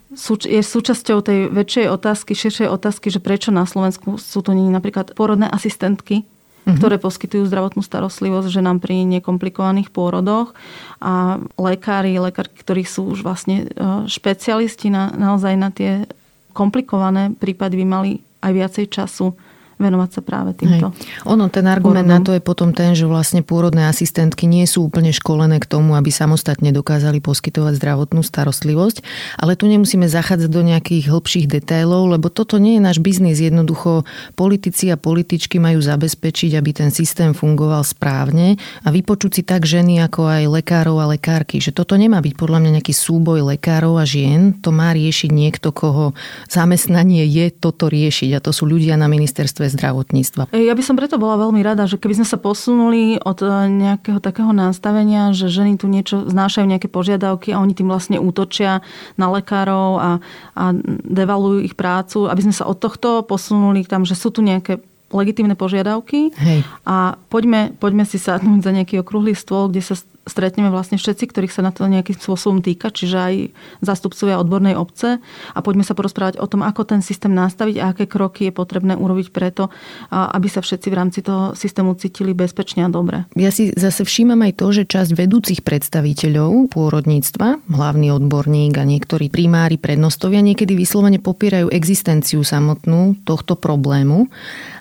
[0.45, 5.13] je súčasťou tej väčšej otázky, širšej otázky, že prečo na Slovensku sú to nie napríklad
[5.13, 6.77] porodné asistentky, mm-hmm.
[6.81, 10.57] ktoré poskytujú zdravotnú starostlivosť ženám pri nekomplikovaných pôrodoch.
[10.97, 16.09] A lekári, lekári, ktorí sú už vlastne e, špecialisti na, naozaj na tie
[16.57, 19.37] komplikované prípady, by mali aj viacej času
[19.79, 20.91] venovať sa práve týmto.
[20.91, 21.23] Hej.
[21.23, 25.15] Ono, ten argument na to je potom ten, že vlastne pôrodné asistentky nie sú úplne
[25.15, 29.01] školené k tomu, aby samostatne dokázali poskytovať zdravotnú starostlivosť,
[29.39, 33.39] ale tu nemusíme zachádzať do nejakých hĺbších detailov, lebo toto nie je náš biznis.
[33.39, 34.03] Jednoducho
[34.35, 40.03] politici a političky majú zabezpečiť, aby ten systém fungoval správne a vypočuť si tak ženy
[40.03, 44.03] ako aj lekárov a lekárky, že toto nemá byť podľa mňa nejaký súboj lekárov a
[44.03, 46.11] žien, to má riešiť niekto, koho
[46.51, 50.51] zamestnanie je toto riešiť a to sú ľudia na ministerstve zdravotníctva.
[50.51, 54.19] Ja by som preto bola veľmi rada, že keby sme sa posunuli od eh, nejakého
[54.19, 58.81] takého nastavenia, že ženy tu niečo znášajú nejaké požiadavky a oni tým vlastne útočia
[59.15, 60.09] na lekárov a,
[60.57, 60.63] a
[61.05, 65.57] devalujú ich prácu, aby sme sa od tohto posunuli tam, že sú tu nejaké legitímne
[65.57, 66.61] požiadavky Hej.
[66.85, 69.97] a poďme, poďme si sadnúť za nejaký okrúhly stôl, kde sa
[70.29, 73.35] stretneme vlastne všetci, ktorých sa na to nejakým spôsobom týka, čiže aj
[73.81, 75.17] zástupcovia odbornej obce
[75.51, 78.93] a poďme sa porozprávať o tom, ako ten systém nastaviť a aké kroky je potrebné
[78.95, 79.73] urobiť preto,
[80.13, 83.25] aby sa všetci v rámci toho systému cítili bezpečne a dobre.
[83.33, 89.33] Ja si zase všímam aj to, že časť vedúcich predstaviteľov pôrodníctva, hlavný odborník a niektorí
[89.33, 94.29] primári, prednostovia niekedy vyslovene popierajú existenciu samotnú tohto problému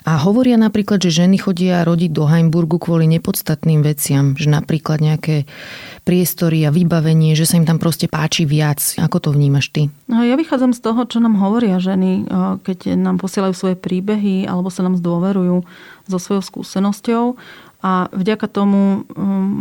[0.09, 5.45] a hovoria napríklad, že ženy chodia rodiť do Heimburgu kvôli nepodstatným veciam, že napríklad nejaké
[6.01, 8.81] priestory a vybavenie, že sa im tam proste páči viac.
[8.97, 9.93] Ako to vnímaš ty?
[10.09, 12.25] No, ja vychádzam z toho, čo nám hovoria ženy,
[12.65, 15.61] keď nám posielajú svoje príbehy alebo sa nám zdôverujú
[16.09, 17.37] so svojou skúsenosťou.
[17.85, 19.05] A vďaka tomu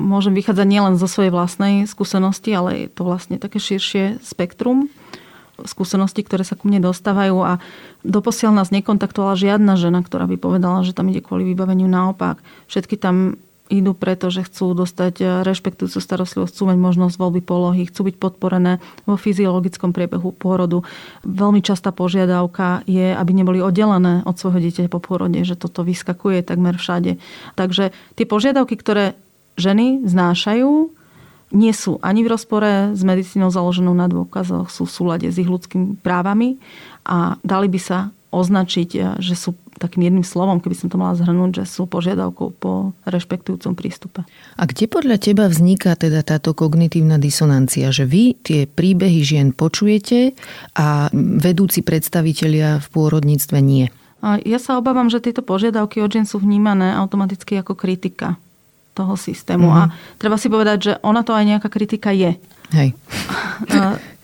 [0.08, 4.88] môžem vychádzať nielen zo svojej vlastnej skúsenosti, ale je to vlastne také širšie spektrum
[5.66, 7.52] skúsenosti, ktoré sa ku mne dostávajú a
[8.06, 12.38] doposiaľ nás nekontaktovala žiadna žena, ktorá by povedala, že tam ide kvôli vybaveniu naopak.
[12.70, 18.08] Všetky tam idú preto, že chcú dostať rešpektujúcu starostlivosť, chcú mať možnosť voľby polohy, chcú
[18.08, 20.82] byť podporené vo fyziologickom priebehu pôrodu.
[21.28, 26.40] Veľmi častá požiadavka je, aby neboli oddelené od svojho dieťaťa po pôrode, že toto vyskakuje
[26.48, 27.20] takmer všade.
[27.60, 29.20] Takže tie požiadavky, ktoré
[29.60, 30.96] ženy znášajú,
[31.48, 35.48] nie sú ani v rozpore s medicínou založenou na dôkazoch, sú v súlade s ich
[35.48, 36.60] ľudskými právami
[37.08, 41.14] a dali by sa označiť, eh, že sú takým jedným slovom, keby som to mala
[41.14, 44.26] zhrnúť, že sú požiadavkou po rešpektujúcom prístupe.
[44.58, 50.34] A kde podľa teba vzniká teda táto kognitívna disonancia, že vy tie príbehy žien počujete
[50.74, 53.86] a vedúci predstavitelia v pôrodníctve nie?
[54.42, 58.34] Ja sa obávam, že tieto požiadavky od žien sú vnímané automaticky ako kritika
[58.98, 59.70] toho systému.
[59.70, 59.90] Mm-hmm.
[59.94, 62.34] A treba si povedať, že ona to aj nejaká kritika je.
[62.74, 62.98] Hej.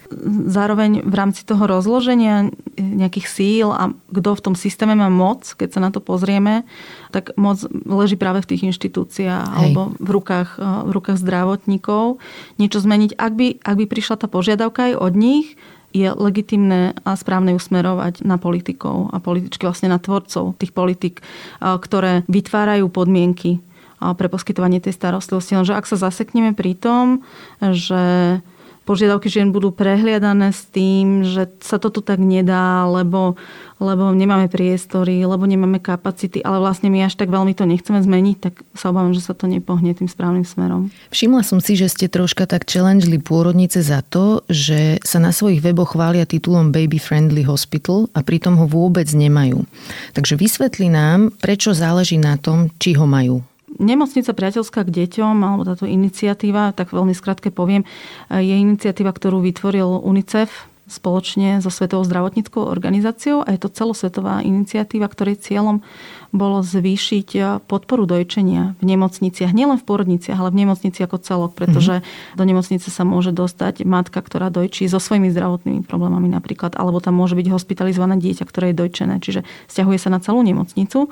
[0.45, 5.69] Zároveň v rámci toho rozloženia nejakých síl a kto v tom systéme má moc, keď
[5.75, 6.61] sa na to pozrieme,
[7.09, 9.57] tak moc leží práve v tých inštitúciách Hej.
[9.57, 12.21] alebo v rukách, v rukách zdravotníkov.
[12.61, 13.17] Niečo zmeniť.
[13.17, 15.57] Ak by, ak by prišla tá požiadavka aj od nich,
[15.95, 21.23] je legitimné a správne usmerovať na politikov a političky, vlastne na tvorcov tých politik,
[21.63, 23.63] ktoré vytvárajú podmienky
[23.99, 25.55] pre poskytovanie tej starostlivosti.
[25.55, 27.23] Lenže ak sa zasekneme pri tom,
[27.59, 28.39] že
[28.85, 33.33] požiadavky žien budú prehliadané s tým, že sa to tu tak nedá, lebo,
[33.81, 38.37] lebo nemáme priestory, lebo nemáme kapacity, ale vlastne my až tak veľmi to nechceme zmeniť,
[38.37, 40.93] tak sa obávam, že sa to nepohne tým správnym smerom.
[41.09, 45.65] Všimla som si, že ste troška tak challengeli pôrodnice za to, že sa na svojich
[45.65, 49.65] weboch chvália titulom Baby Friendly Hospital a pritom ho vôbec nemajú.
[50.13, 53.41] Takže vysvetli nám, prečo záleží na tom, či ho majú.
[53.75, 57.83] Nemocnica priateľská k deťom, alebo táto iniciatíva, tak veľmi skrátke poviem,
[58.31, 65.09] je iniciatíva, ktorú vytvoril UNICEF spoločne so Svetovou zdravotníckou organizáciou a je to celosvetová iniciatíva,
[65.09, 65.81] ktorej cieľom
[66.29, 72.03] bolo zvýšiť podporu dojčenia v nemocniciach, nielen v porodniciach, ale v nemocnici ako celok, pretože
[72.03, 72.37] mm-hmm.
[72.37, 77.17] do nemocnice sa môže dostať matka, ktorá dojčí so svojimi zdravotnými problémami napríklad, alebo tam
[77.17, 81.09] môže byť hospitalizované dieťa, ktoré je dojčené, čiže stiahuje sa na celú nemocnicu.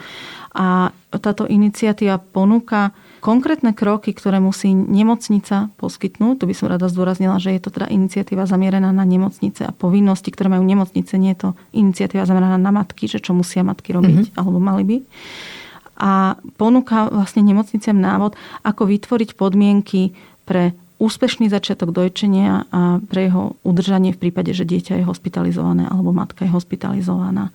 [0.53, 6.43] A táto iniciatíva ponúka konkrétne kroky, ktoré musí nemocnica poskytnúť.
[6.43, 10.27] To by som rada zdôraznila, že je to teda iniciatíva zamierená na nemocnice a povinnosti,
[10.27, 11.15] ktoré majú nemocnice.
[11.15, 14.37] Nie je to iniciatíva zameraná na matky, že čo musia matky robiť, mm-hmm.
[14.37, 14.97] alebo mali by.
[16.03, 18.35] A ponúka vlastne nemocniciam návod,
[18.67, 20.11] ako vytvoriť podmienky
[20.43, 26.13] pre úspešný začiatok dojčenia a pre jeho udržanie v prípade, že dieťa je hospitalizované alebo
[26.13, 27.49] matka je hospitalizovaná.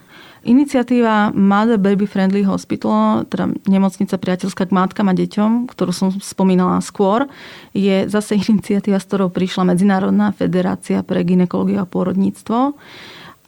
[0.46, 6.79] Iniciatíva Mother Baby Friendly Hospital, teda nemocnica priateľská k matkám a deťom, ktorú som spomínala
[6.79, 7.27] skôr,
[7.74, 12.74] je zase iniciatíva, s ktorou prišla Medzinárodná federácia pre ginekológiu a pôrodníctvo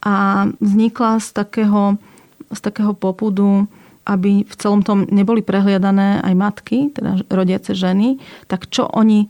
[0.01, 0.15] a
[0.57, 2.01] vznikla z takého,
[2.49, 3.69] z takého popudu
[4.01, 8.17] aby v celom tom neboli prehliadané aj matky, teda rodiace ženy,
[8.49, 9.29] tak čo oni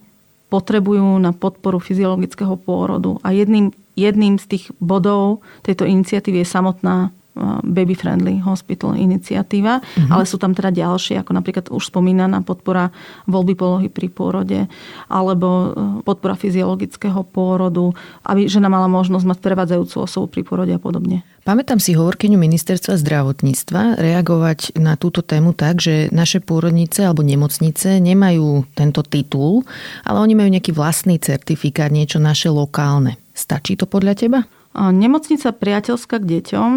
[0.51, 3.23] potrebujú na podporu fyziologického pôrodu.
[3.23, 7.15] A jedným, jedným z tých bodov tejto iniciatívy je samotná
[7.63, 10.11] Baby Friendly Hospital iniciatíva, uh-huh.
[10.11, 12.91] ale sú tam teda ďalšie, ako napríklad už spomínaná podpora
[13.23, 14.67] voľby polohy pri pôrode,
[15.07, 15.67] alebo e,
[16.03, 17.95] podpora fyziologického pôrodu,
[18.27, 21.23] aby žena mala možnosť mať prevádzajúcu osobu pri pôrode a podobne.
[21.41, 27.97] Pamätám si hovorkyňu ministerstva zdravotníctva reagovať na túto tému tak, že naše pôrodnice alebo nemocnice
[27.97, 29.65] nemajú tento titul,
[30.05, 33.17] ale oni majú nejaký vlastný certifikát, niečo naše lokálne.
[33.33, 34.39] Stačí to podľa teba?
[34.71, 36.71] Nemocnica priateľská k deťom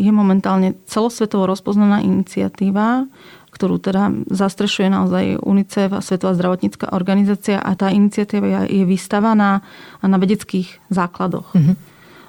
[0.00, 3.04] je momentálne celosvetovo rozpoznaná iniciatíva,
[3.52, 9.60] ktorú teda zastrešuje naozaj UNICEF a Svetová zdravotnícká organizácia a tá iniciatíva je vystavaná
[10.00, 11.52] na vedeckých základoch.
[11.52, 11.76] Mm-hmm.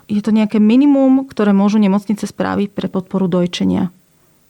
[0.09, 3.93] Je to nejaké minimum, ktoré môžu nemocnice spraviť pre podporu dojčenia.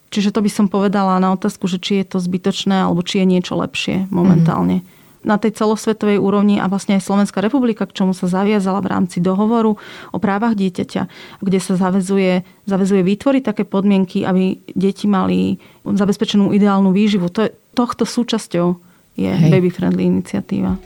[0.09, 3.25] Čiže to by som povedala na otázku, že či je to zbytočné alebo či je
[3.29, 4.81] niečo lepšie momentálne.
[4.81, 8.91] Mm-hmm na tej celosvetovej úrovni a vlastne aj Slovenská republika, k čomu sa zaviazala v
[8.91, 9.75] rámci dohovoru
[10.13, 11.01] o právach dieťaťa,
[11.43, 17.27] kde sa zavezuje, zavezuje vytvoriť také podmienky, aby deti mali zabezpečenú ideálnu výživu.
[17.35, 18.67] To je, tohto súčasťou
[19.19, 19.51] je Hej.
[19.51, 20.79] Baby Friendly iniciatíva.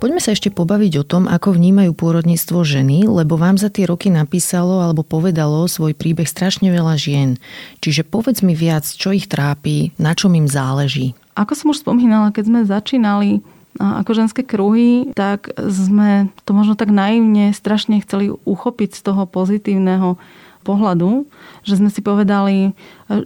[0.00, 4.08] Poďme sa ešte pobaviť o tom, ako vnímajú pôrodníctvo ženy, lebo vám za tie roky
[4.08, 7.36] napísalo alebo povedalo svoj príbeh strašne veľa žien.
[7.84, 11.12] Čiže povedz mi viac, čo ich trápi, na čom im záleží.
[11.36, 13.44] Ako som už spomínala, keď sme začínali
[13.76, 20.16] ako ženské kruhy, tak sme to možno tak naivne strašne chceli uchopiť z toho pozitívneho
[20.62, 21.26] pohľadu,
[21.64, 22.76] že sme si povedali,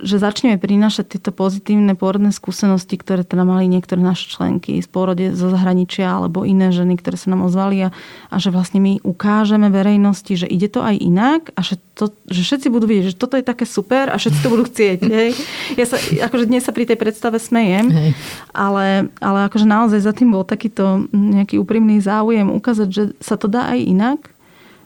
[0.01, 5.37] že začneme prinášať tieto pozitívne pôrodné skúsenosti, ktoré teda mali niektoré naše členky z pôrode
[5.37, 7.89] zo zahraničia alebo iné ženy, ktoré sa nám ozvali a,
[8.33, 12.41] a že vlastne my ukážeme verejnosti, že ide to aj inak a že, to, že
[12.47, 15.01] všetci budú vidieť, že toto je také super a všetci to budú chcieť.
[15.15, 15.31] Hej.
[15.77, 18.11] Ja sa, akože dnes sa pri tej predstave smejem, hej.
[18.57, 23.51] ale, ale akože naozaj za tým bol takýto nejaký úprimný záujem ukázať, že sa to
[23.51, 24.21] dá aj inak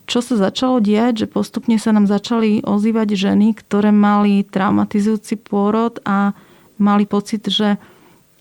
[0.09, 6.01] čo sa začalo diať, že postupne sa nám začali ozývať ženy, ktoré mali traumatizujúci pôrod
[6.09, 6.33] a
[6.81, 7.77] mali pocit, že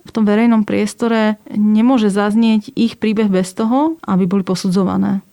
[0.07, 5.26] v tom verejnom priestore nemôže zaznieť ich príbeh bez toho, aby boli posudzované.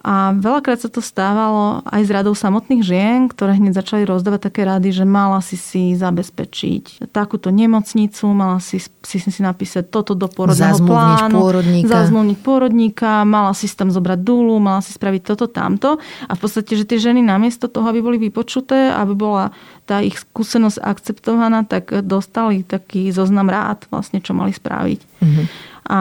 [0.00, 4.64] A veľakrát sa to stávalo aj z radou samotných žien, ktoré hneď začali rozdávať také
[4.64, 10.24] rady, že mala si si zabezpečiť takúto nemocnicu, mala si si, si napísať toto do
[10.28, 11.88] porodného plánu, pôrodníka.
[11.88, 16.00] zazmluvniť pôrodníka, mala si tam zobrať dúlu, mala si spraviť toto, tamto.
[16.28, 19.52] A v podstate, že tie ženy namiesto toho, aby boli vypočuté, aby bola
[19.84, 25.00] tá ich skúsenosť akceptovaná, tak dostali taký zoznam rád, vlastne, čo mali spraviť.
[25.00, 25.46] Mm-hmm.
[25.90, 26.00] A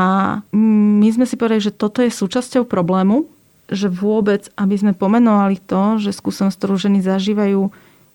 [0.53, 3.38] my sme si povedali, že toto je súčasťou problému,
[3.69, 7.69] že vôbec, aby sme pomenovali to, že skúsenosť, ktorú ženy zažívajú,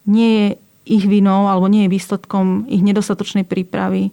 [0.05, 0.49] nie je
[0.85, 4.13] ich vinou alebo nie je výsledkom ich nedostatočnej prípravy,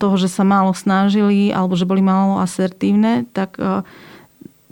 [0.00, 3.84] toho, že sa málo snažili alebo že boli málo asertívne, tak, e,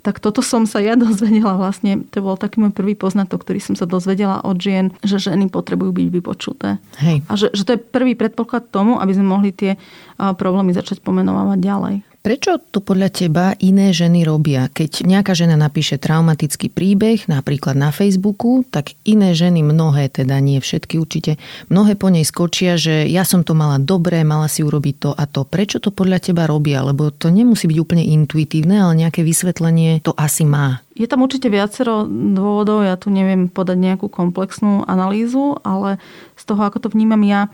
[0.01, 3.77] tak toto som sa ja dozvedela vlastne, to bol taký môj prvý poznatok, ktorý som
[3.77, 6.81] sa dozvedela od žien, že ženy potrebujú byť vypočuté.
[6.97, 7.21] Hej.
[7.29, 9.79] A že, že to je prvý predpoklad tomu, aby sme mohli tie e,
[10.17, 11.95] problémy začať pomenovať ďalej.
[12.19, 14.67] Prečo to podľa teba iné ženy robia?
[14.67, 20.59] Keď nejaká žena napíše traumatický príbeh, napríklad na Facebooku, tak iné ženy, mnohé, teda nie
[20.59, 21.39] všetky určite,
[21.71, 25.23] mnohé po nej skočia, že ja som to mala dobré, mala si urobiť to a
[25.31, 25.47] to.
[25.47, 26.83] Prečo to podľa teba robia?
[26.83, 30.83] Lebo to nemusí byť úplne intuitívne, ale nejaké vysvetlenie to asi má.
[30.99, 36.03] Je tam určite viacero dôvodov, ja tu neviem podať nejakú komplexnú analýzu, ale
[36.35, 37.47] z toho, ako to vnímam ja,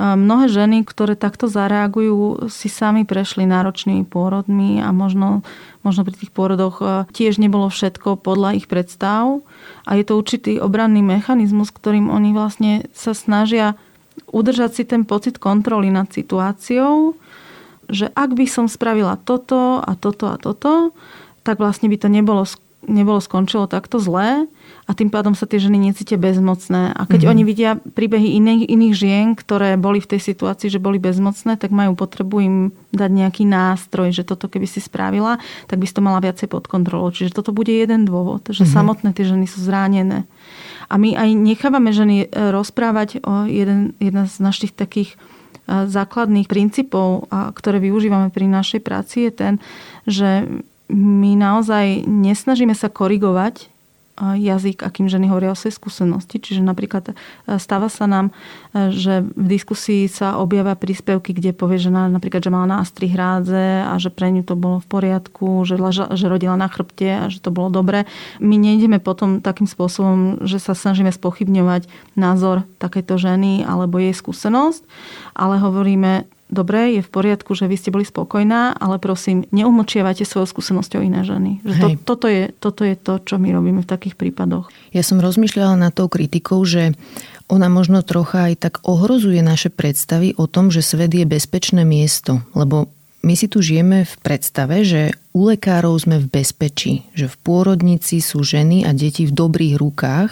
[0.00, 5.44] Mnohé ženy, ktoré takto zareagujú, si sami prešli náročnými pôrodmi a možno,
[5.84, 9.44] možno pri tých pôrodoch e, tiež nebolo všetko podľa ich predstav.
[9.84, 13.76] A je to určitý obranný mechanizmus, ktorým oni vlastne sa snažia
[14.32, 17.12] udržať si ten pocit kontroly nad situáciou,
[17.92, 20.96] že ak by som spravila toto a toto a toto,
[21.44, 22.48] tak vlastne by to nebolo,
[22.86, 24.50] nebolo skončilo takto zlé
[24.86, 26.90] a tým pádom sa tie ženy necítia bezmocné.
[26.90, 27.32] A keď mm-hmm.
[27.32, 31.70] oni vidia príbehy iných, iných žien, ktoré boli v tej situácii, že boli bezmocné, tak
[31.70, 32.56] majú potrebu im
[32.90, 35.38] dať nejaký nástroj, že toto keby si spravila,
[35.70, 37.14] tak by si to mala viacej pod kontrolou.
[37.14, 38.74] Čiže toto bude jeden dôvod, že mm-hmm.
[38.74, 40.26] samotné tie ženy sú zránené.
[40.90, 46.50] A my aj nechávame ženy e, rozprávať o jeden, jedna z našich takých e, základných
[46.50, 49.54] princípov, ktoré využívame pri našej práci, je ten,
[50.10, 50.50] že
[50.92, 53.72] my naozaj nesnažíme sa korigovať
[54.20, 56.36] jazyk, akým ženy hovoria o svojej skúsenosti.
[56.36, 57.12] Čiže napríklad e,
[57.56, 58.28] stáva sa nám,
[58.76, 63.88] e, že v diskusii sa objavia príspevky, kde povie žena napríklad, že mala nástri hrádze
[63.88, 67.40] a že pre ňu to bolo v poriadku, že, že rodila na chrbte a že
[67.40, 68.04] to bolo dobre.
[68.36, 74.84] My nejdeme potom takým spôsobom, že sa snažíme spochybňovať názor takejto ženy alebo jej skúsenosť,
[75.32, 80.46] ale hovoríme, dobre, je v poriadku, že vy ste boli spokojná, ale prosím, neumlčievajte svojou
[80.46, 81.64] skúsenosťou iné ženy.
[81.64, 84.68] Že to, toto, je, toto je to, čo my robíme v takých prípadoch.
[84.92, 86.92] Ja som rozmýšľala nad tou kritikou, že
[87.48, 92.44] ona možno trocha aj tak ohrozuje naše predstavy o tom, že svet je bezpečné miesto.
[92.52, 92.92] Lebo
[93.22, 98.18] my si tu žijeme v predstave, že u lekárov sme v bezpečí, že v pôrodnici
[98.18, 100.30] sú ženy a deti v dobrých rukách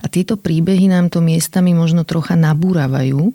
[0.00, 3.34] a tieto príbehy nám to miestami možno trocha nabúravajú,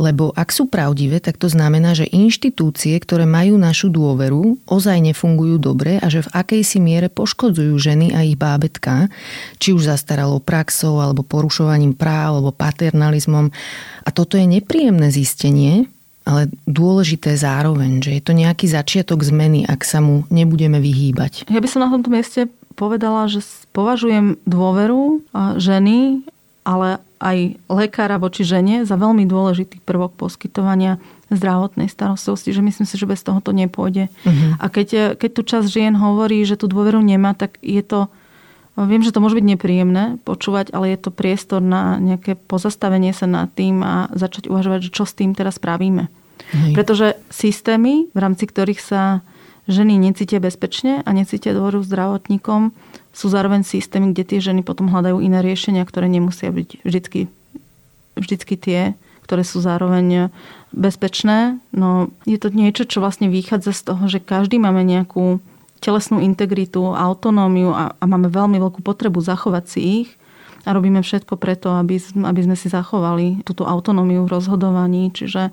[0.00, 5.60] lebo ak sú pravdivé, tak to znamená, že inštitúcie, ktoré majú našu dôveru, ozaj nefungujú
[5.60, 9.12] dobre a že v akejsi miere poškodzujú ženy a ich bábetka,
[9.60, 13.52] či už zastaralou praxou, alebo porušovaním práv, alebo paternalizmom.
[14.00, 15.84] A toto je nepríjemné zistenie,
[16.24, 21.44] ale dôležité zároveň, že je to nejaký začiatok zmeny, ak sa mu nebudeme vyhýbať.
[21.52, 23.44] Ja by som na tomto mieste povedala, že
[23.76, 25.20] považujem dôveru
[25.60, 26.24] ženy,
[26.64, 30.96] ale aj lekára voči žene za veľmi dôležitý prvok poskytovania
[31.28, 34.08] zdravotnej starostlivosti, že myslím si, že bez toho to nepôjde.
[34.08, 34.56] Uh-huh.
[34.58, 38.08] A keď, keď tu čas žien hovorí, že tú dôveru nemá, tak je to
[38.78, 43.28] Viem, že to môže byť nepríjemné počúvať, ale je to priestor na nejaké pozastavenie sa
[43.28, 46.08] nad tým a začať uvažovať, čo s tým teraz spravíme.
[46.54, 46.72] Hej.
[46.72, 49.20] Pretože systémy, v rámci ktorých sa
[49.68, 52.72] ženy necítia bezpečne a necítia dôveru zdravotníkom,
[53.10, 57.20] sú zároveň systémy, kde tie ženy potom hľadajú iné riešenia, ktoré nemusia byť vždycky,
[58.14, 58.80] vždycky tie,
[59.26, 60.30] ktoré sú zároveň
[60.70, 61.58] bezpečné.
[61.74, 65.42] No, je to niečo, čo vlastne vychádza z toho, že každý máme nejakú
[65.80, 70.10] telesnú integritu, autonómiu a, a máme veľmi veľkú potrebu zachovať si ich
[70.68, 75.08] a robíme všetko preto, aby, aby sme si zachovali túto autonómiu v rozhodovaní.
[75.08, 75.48] Čiže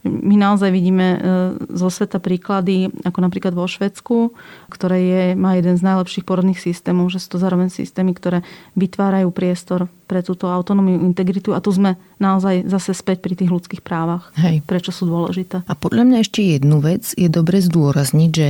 [0.00, 1.18] my naozaj vidíme e,
[1.76, 4.32] zo sveta príklady, ako napríklad vo Švedsku,
[4.72, 8.40] ktoré je, má jeden z najlepších porodných systémov, že sú to zároveň systémy, ktoré
[8.80, 13.84] vytvárajú priestor pre túto autonómiu, integritu a tu sme naozaj zase späť pri tých ľudských
[13.84, 14.32] právach.
[14.40, 14.64] Hej.
[14.64, 15.62] Prečo sú dôležité.
[15.68, 18.48] A podľa mňa ešte jednu vec je dobre zdôrazniť, že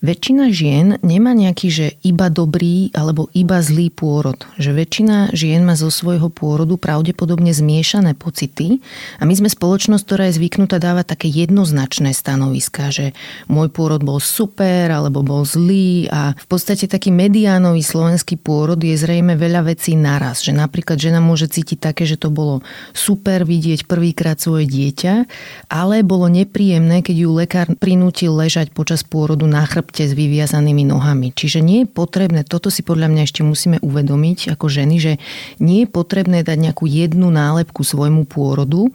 [0.00, 4.48] Väčšina žien nemá nejaký, že iba dobrý alebo iba zlý pôrod.
[4.56, 8.80] Že väčšina žien má zo svojho pôrodu pravdepodobne zmiešané pocity
[9.20, 13.12] a my sme spoločnosť, ktorá je zvyknutá dávať také jednoznačné stanoviská, že
[13.44, 18.96] môj pôrod bol super alebo bol zlý a v podstate taký mediánový slovenský pôrod je
[18.96, 20.40] zrejme veľa vecí naraz.
[20.40, 22.64] Že napríklad žena môže cítiť také, že to bolo
[22.96, 25.28] super vidieť prvýkrát svoje dieťa,
[25.68, 30.86] ale bolo nepríjemné, keď ju lekár prinútil ležať počas pôrodu na chrb chrbte s vyviazanými
[30.86, 31.34] nohami.
[31.34, 35.12] Čiže nie je potrebné, toto si podľa mňa ešte musíme uvedomiť ako ženy, že
[35.58, 38.94] nie je potrebné dať nejakú jednu nálepku svojmu pôrodu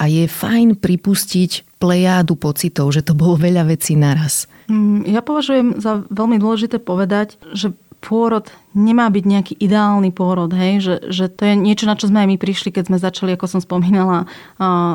[0.00, 4.48] a je fajn pripustiť plejádu pocitov, že to bolo veľa vecí naraz.
[4.72, 10.80] Mm, ja považujem za veľmi dôležité povedať, že pôrod nemá byť nejaký ideálny pôrod, hej?
[10.80, 13.46] Že, že to je niečo, na čo sme aj my prišli, keď sme začali, ako
[13.46, 14.24] som spomínala,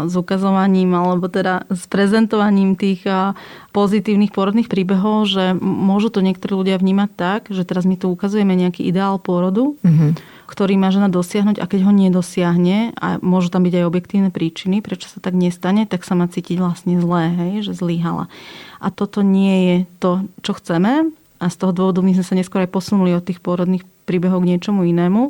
[0.10, 3.06] s ukazovaním alebo teda s prezentovaním tých
[3.76, 8.58] pozitívnych pôrodných príbehov, že môžu to niektorí ľudia vnímať tak, že teraz my tu ukazujeme
[8.58, 13.66] nejaký ideál pôrodu, mm-hmm ktorý má žena dosiahnuť a keď ho nedosiahne a môžu tam
[13.66, 17.54] byť aj objektívne príčiny, prečo sa tak nestane, tak sa má cítiť vlastne zlé, hej,
[17.66, 18.30] že zlyhala.
[18.78, 21.10] A toto nie je to, čo chceme
[21.46, 24.50] a z toho dôvodu my sme sa neskôr aj posunuli od tých pôrodných príbehov k
[24.50, 25.30] niečomu inému.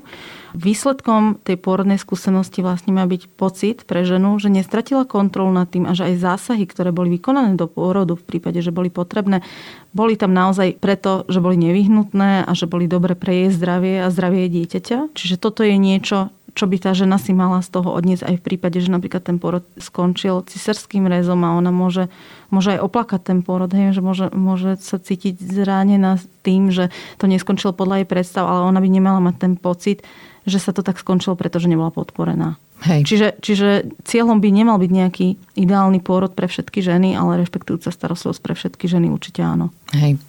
[0.55, 5.83] Výsledkom tej pôrodnej skúsenosti vlastne má byť pocit pre ženu, že nestratila kontrolu nad tým
[5.83, 9.43] a že aj zásahy, ktoré boli vykonané do pôrodu v prípade, že boli potrebné,
[9.91, 14.07] boli tam naozaj preto, že boli nevyhnutné a že boli dobre pre jej zdravie a
[14.07, 14.97] zdravie jej dieťaťa.
[15.11, 18.45] Čiže toto je niečo, čo by tá žena si mala z toho odniesť aj v
[18.47, 22.07] prípade, že napríklad ten porod skončil cisárským rezom a ona môže,
[22.47, 26.15] môže aj oplakať ten porod, hej, že môže, môže sa cítiť zránená
[26.47, 30.07] tým, že to neskončilo podľa jej predstav, ale ona by nemala mať ten pocit,
[30.47, 32.55] že sa to tak skončilo, pretože nebola podporená.
[32.87, 33.03] Hej.
[33.03, 33.69] Čiže, čiže
[34.07, 35.27] cieľom by nemal byť nejaký
[35.59, 39.75] ideálny pôrod pre všetky ženy, ale rešpektujúca starostlivosť pre všetky ženy určite áno.
[39.91, 40.19] Hej.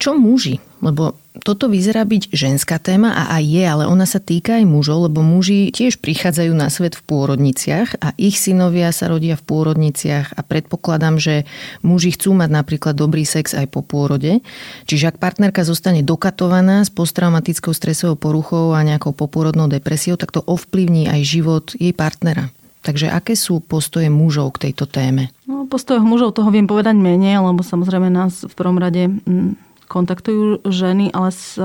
[0.00, 0.56] Čo muži?
[0.80, 1.12] Lebo
[1.44, 5.20] toto vyzerá byť ženská téma a aj je, ale ona sa týka aj mužov, lebo
[5.20, 10.40] muži tiež prichádzajú na svet v pôrodniciach a ich synovia sa rodia v pôrodniciach a
[10.40, 11.44] predpokladám, že
[11.84, 14.40] muži chcú mať napríklad dobrý sex aj po pôrode.
[14.88, 20.40] Čiže ak partnerka zostane dokatovaná s posttraumatickou stresovou poruchou a nejakou popôrodnou depresiou, tak to
[20.40, 22.48] ovplyvní aj život jej partnera.
[22.80, 25.28] Takže aké sú postoje mužov k tejto téme?
[25.44, 30.62] No, postoje mužov toho viem povedať menej, lebo samozrejme nás v prvom rade mm, kontaktujú
[30.62, 31.58] ženy, ale s,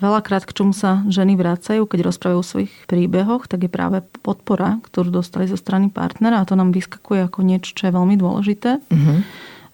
[0.00, 4.80] veľakrát k čomu sa ženy vracajú, keď rozprávajú o svojich príbehoch, tak je práve podpora,
[4.88, 8.80] ktorú dostali zo strany partnera a to nám vyskakuje ako niečo, čo je veľmi dôležité.
[8.80, 9.20] Uh-huh.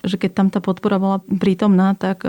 [0.03, 2.27] Že keď tam tá podpora bola prítomná, tak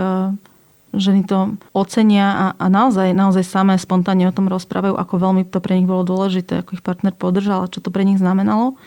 [0.94, 5.58] ženy to ocenia a, a naozaj, naozaj samé spontánne o tom rozprávajú, ako veľmi to
[5.58, 8.78] pre nich bolo dôležité, ako ich partner podržal a čo to pre nich znamenalo.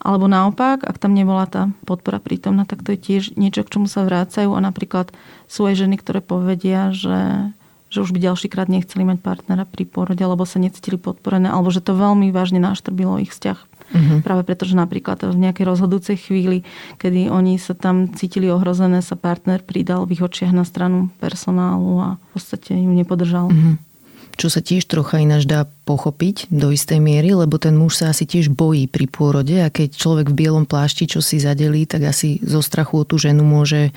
[0.00, 3.86] Alebo naopak, ak tam nebola tá podpora prítomná, tak to je tiež niečo, k čomu
[3.86, 4.56] sa vrácajú.
[4.56, 5.12] A napríklad
[5.44, 7.52] sú aj ženy, ktoré povedia, že
[7.90, 11.74] že už by ďalší krát nechceli mať partnera pri porode, alebo sa necítili podporené, alebo
[11.74, 13.58] že to veľmi vážne naštrbilo ich vzťah.
[13.90, 14.22] Uh-huh.
[14.22, 16.62] Práve preto, že napríklad v nejakej rozhodujúcej chvíli,
[17.02, 21.98] kedy oni sa tam cítili ohrozené, sa partner pridal v ich očiach na stranu personálu
[21.98, 23.50] a v podstate ju nepodržal.
[23.50, 23.89] Uh-huh
[24.36, 28.22] čo sa tiež trocha ináč dá pochopiť do istej miery, lebo ten muž sa asi
[28.22, 32.38] tiež bojí pri pôrode a keď človek v bielom plášti čo si zadelí, tak asi
[32.46, 33.90] zo strachu o tú ženu môže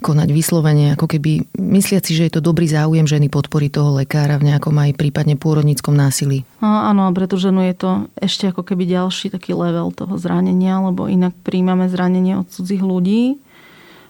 [0.00, 4.48] konať vyslovene, ako keby mysliaci, že je to dobrý záujem ženy podpory toho lekára v
[4.54, 6.48] nejakom aj prípadne pôrodníckom násilí.
[6.64, 10.80] A, áno, pre tú ženu je to ešte ako keby ďalší taký level toho zranenia,
[10.80, 13.45] lebo inak príjmame zranenie od cudzích ľudí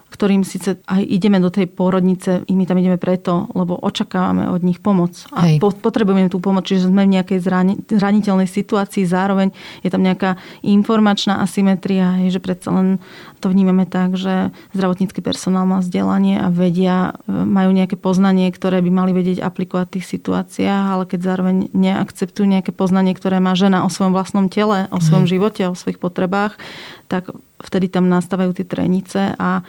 [0.06, 4.78] ktorým síce aj ideme do tej pôrodnice, my tam ideme preto, lebo očakávame od nich
[4.78, 5.12] pomoc.
[5.34, 5.60] A Hej.
[5.60, 7.38] potrebujeme tú pomoc, čiže sme v nejakej
[7.90, 9.50] zraniteľnej situácii, zároveň
[9.82, 13.02] je tam nejaká informačná asymetria, že predsa len
[13.42, 18.80] to vnímame tak, že zdravotnícky personál má vzdelanie a vedia, e, majú nejaké poznanie, ktoré
[18.80, 23.52] by mali vedieť aplikovať v tých situáciách, ale keď zároveň neakceptujú nejaké poznanie, ktoré má
[23.52, 26.56] žena o svojom vlastnom tele, o svojom živote, o svojich potrebách,
[27.06, 27.30] tak
[27.62, 29.64] vtedy tam nastávajú tie trenice a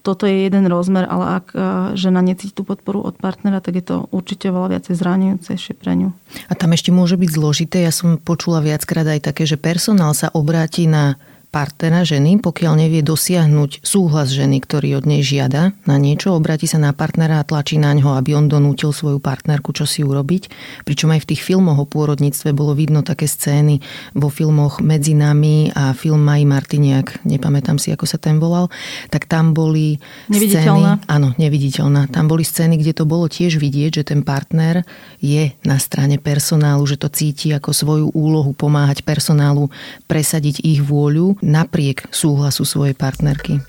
[0.00, 1.56] toto je jeden rozmer, ale ak e,
[1.98, 6.08] žena necíti tú podporu od partnera, tak je to určite veľa viacej zranujúcejšie pre ňu.
[6.48, 7.84] A tam ešte môže byť zložité.
[7.84, 11.20] Ja som počula viackrát aj také, že personál sa obráti na
[11.54, 16.82] partnera ženy, pokiaľ nevie dosiahnuť súhlas ženy, ktorý od nej žiada na niečo, obráti sa
[16.82, 20.50] na partnera a tlačí na ňo, aby on donútil svoju partnerku, čo si urobiť.
[20.82, 23.78] Pričom aj v tých filmoch o pôrodníctve bolo vidno také scény
[24.18, 28.66] vo filmoch Medzi nami a film Maji Martiniak, nepamätám si, ako sa ten volal,
[29.14, 31.06] tak tam boli neviditeľná.
[31.06, 31.06] scény...
[31.06, 32.10] Áno, neviditeľná.
[32.10, 34.82] Tam boli scény, kde to bolo tiež vidieť, že ten partner
[35.22, 39.70] je na strane personálu, že to cíti ako svoju úlohu pomáhať personálu
[40.10, 43.60] presadiť ich vôľu napriek súhlasu svojej partnerky.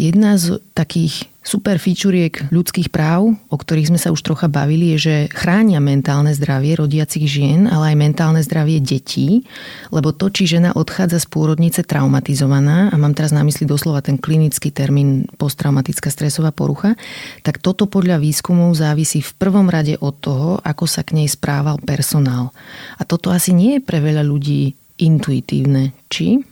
[0.00, 4.98] Jedna z takých super fičuriek ľudských práv, o ktorých sme sa už trocha bavili, je,
[4.98, 9.42] že chránia mentálne zdravie rodiacich žien, ale aj mentálne zdravie detí,
[9.90, 14.16] lebo to, či žena odchádza z pôrodnice traumatizovaná, a mám teraz na mysli doslova ten
[14.22, 16.94] klinický termín posttraumatická stresová porucha,
[17.42, 21.82] tak toto podľa výskumov závisí v prvom rade od toho, ako sa k nej správal
[21.82, 22.54] personál.
[22.96, 26.44] A toto asi nie je pre veľa ľudí intuitívne, či?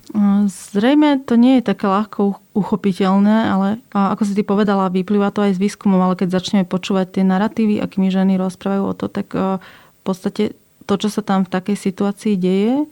[0.49, 5.55] Zrejme to nie je také ľahko uchopiteľné, ale ako si ty povedala, vyplýva to aj
[5.57, 10.01] z výskumov, ale keď začneme počúvať tie narratívy, akými ženy rozprávajú o to, tak v
[10.03, 12.91] podstate to, čo sa tam v takej situácii deje,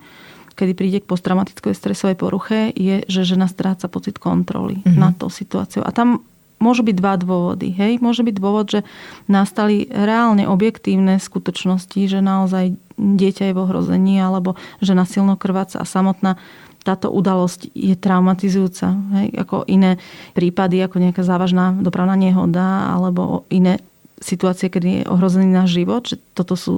[0.54, 4.98] kedy príde k posttraumatickej stresovej poruche, je, že žena stráca pocit kontroly mm-hmm.
[4.98, 5.82] nad tou situáciou.
[5.82, 6.22] A tam
[6.58, 7.74] môžu byť dva dôvody.
[7.74, 8.02] Hej?
[8.02, 8.80] Môže byť dôvod, že
[9.30, 15.86] nastali reálne objektívne skutočnosti, že naozaj dieťa je v ohrození alebo že silno krváca a
[15.86, 16.36] samotná
[16.86, 18.96] táto udalosť je traumatizujúca.
[19.20, 19.26] Hej?
[19.44, 20.00] Ako iné
[20.32, 23.82] prípady, ako nejaká závažná dopravná nehoda alebo iné
[24.18, 26.06] situácie, kedy je ohrozený náš život.
[26.06, 26.74] Že toto sú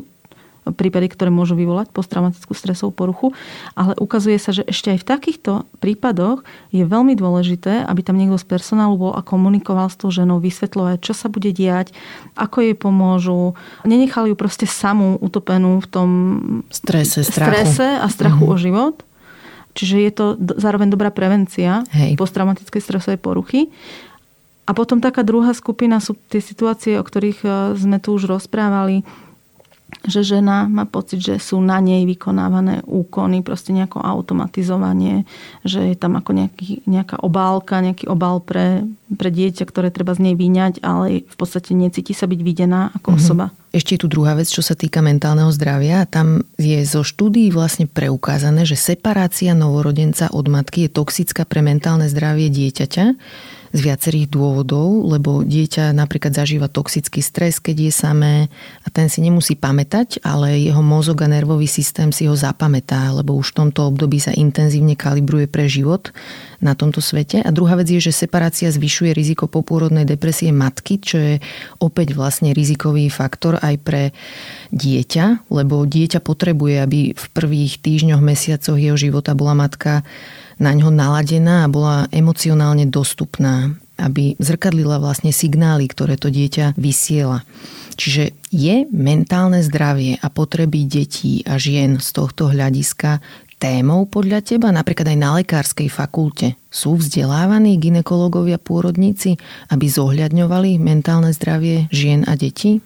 [0.68, 3.32] prípady, ktoré môžu vyvolať posttraumatickú stresovú poruchu,
[3.72, 8.36] ale ukazuje sa, že ešte aj v takýchto prípadoch je veľmi dôležité, aby tam niekto
[8.36, 11.96] z personálu bol a komunikoval s tou ženou, vysvetľovať, čo sa bude diať,
[12.36, 13.56] ako jej pomôžu.
[13.88, 16.08] Nenechali ju proste samú utopenú v tom
[16.68, 17.50] strese, strachu.
[17.50, 18.54] strese a strachu uh-huh.
[18.54, 18.96] o život.
[19.72, 20.24] Čiže je to
[20.58, 22.18] zároveň dobrá prevencia Hej.
[22.18, 23.70] posttraumatickej stresovej poruchy.
[24.66, 29.02] A potom taká druhá skupina sú tie situácie, o ktorých e, sme tu už rozprávali,
[30.08, 35.28] že žena má pocit, že sú na nej vykonávané úkony, proste nejako automatizovanie,
[35.60, 40.30] že je tam ako nejaký, nejaká obálka, nejaký obal pre, pre dieťa, ktoré treba z
[40.30, 43.20] nej vyňať, ale v podstate necíti sa byť videná ako mm-hmm.
[43.20, 43.44] osoba.
[43.70, 46.02] Ešte je tu druhá vec, čo sa týka mentálneho zdravia.
[46.08, 52.10] Tam je zo štúdií vlastne preukázané, že separácia novorodenca od matky je toxická pre mentálne
[52.10, 53.04] zdravie dieťaťa
[53.70, 58.34] z viacerých dôvodov, lebo dieťa napríklad zažíva toxický stres, keď je samé
[58.82, 63.38] a ten si nemusí pamätať, ale jeho mozog a nervový systém si ho zapamätá, lebo
[63.38, 66.10] už v tomto období sa intenzívne kalibruje pre život
[66.58, 67.46] na tomto svete.
[67.46, 71.34] A druhá vec je, že separácia zvyšuje riziko popôrodnej depresie matky, čo je
[71.78, 74.02] opäť vlastne rizikový faktor aj pre
[74.74, 80.02] dieťa, lebo dieťa potrebuje, aby v prvých týždňoch, mesiacoch jeho života bola matka
[80.60, 87.42] na ňo naladená a bola emocionálne dostupná, aby zrkadlila vlastne signály, ktoré to dieťa vysiela.
[87.96, 93.24] Čiže je mentálne zdravie a potreby detí a žien z tohto hľadiska
[93.60, 96.56] témou podľa teba, napríklad aj na lekárskej fakulte?
[96.72, 99.36] Sú vzdelávaní ginekológovia pôrodníci,
[99.68, 102.80] aby zohľadňovali mentálne zdravie žien a detí?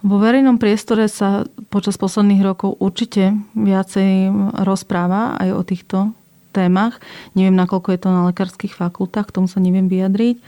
[0.00, 4.32] Vo verejnom priestore sa počas posledných rokov určite viacej
[4.64, 5.98] rozpráva aj o týchto
[6.50, 6.98] témach.
[7.38, 10.42] Neviem, nakoľko je to na lekárskych fakultách, k tomu sa neviem vyjadriť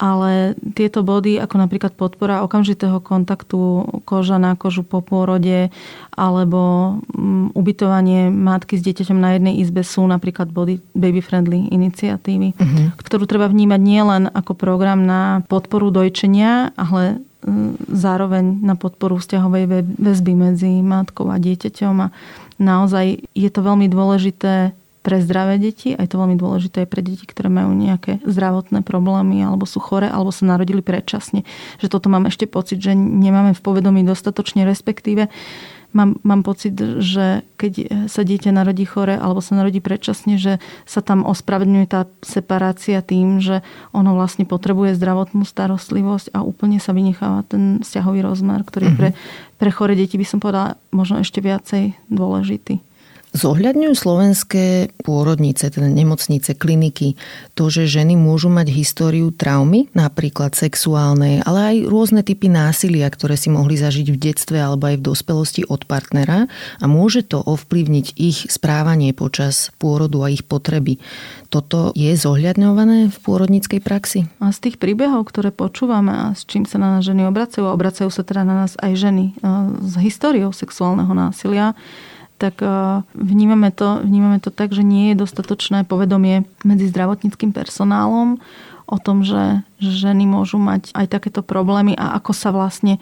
[0.00, 5.68] ale tieto body, ako napríklad podpora okamžitého kontaktu koža na kožu po pôrode
[6.16, 12.96] alebo mm, ubytovanie matky s dieťaťom na jednej izbe sú napríklad body baby-friendly iniciatívy, uh-huh.
[12.96, 20.00] ktorú treba vnímať nielen ako program na podporu dojčenia, ale mm, zároveň na podporu vzťahovej
[20.00, 21.94] väzby medzi matkou a dieťaťom.
[22.00, 22.08] A
[22.56, 27.24] naozaj je to veľmi dôležité pre zdravé deti, aj to veľmi dôležité je pre deti,
[27.24, 31.48] ktoré majú nejaké zdravotné problémy alebo sú chore, alebo sa narodili predčasne.
[31.80, 35.32] Že toto mám ešte pocit, že nemáme v povedomí dostatočne, respektíve
[35.96, 41.00] mám, mám pocit, že keď sa dieťa narodí chore alebo sa narodí predčasne, že sa
[41.00, 43.64] tam ospravedňuje tá separácia tým, že
[43.96, 49.00] ono vlastne potrebuje zdravotnú starostlivosť a úplne sa vynecháva ten vzťahový rozmer, ktorý mm-hmm.
[49.00, 49.10] pre,
[49.58, 52.89] pre chore deti by som povedala možno ešte viacej dôležitý.
[53.30, 57.14] Zohľadňujú slovenské pôrodnice, teda nemocnice, kliniky,
[57.54, 63.38] to, že ženy môžu mať históriu traumy, napríklad sexuálnej, ale aj rôzne typy násilia, ktoré
[63.38, 66.50] si mohli zažiť v detstve alebo aj v dospelosti od partnera
[66.82, 70.98] a môže to ovplyvniť ich správanie počas pôrodu a ich potreby.
[71.54, 74.26] Toto je zohľadňované v pôrodníckej praxi?
[74.42, 77.74] A z tých príbehov, ktoré počúvame a s čím sa na nás ženy obracajú, a
[77.78, 79.38] obracajú sa teda na nás aj ženy
[79.86, 81.78] s históriou sexuálneho násilia,
[82.40, 82.66] tak e,
[83.12, 88.40] vnímame to, vnímame to tak, že nie je dostatočné povedomie medzi zdravotníckým personálom
[88.90, 93.00] o tom, že ženy môžu mať aj takéto problémy a ako sa vlastne e,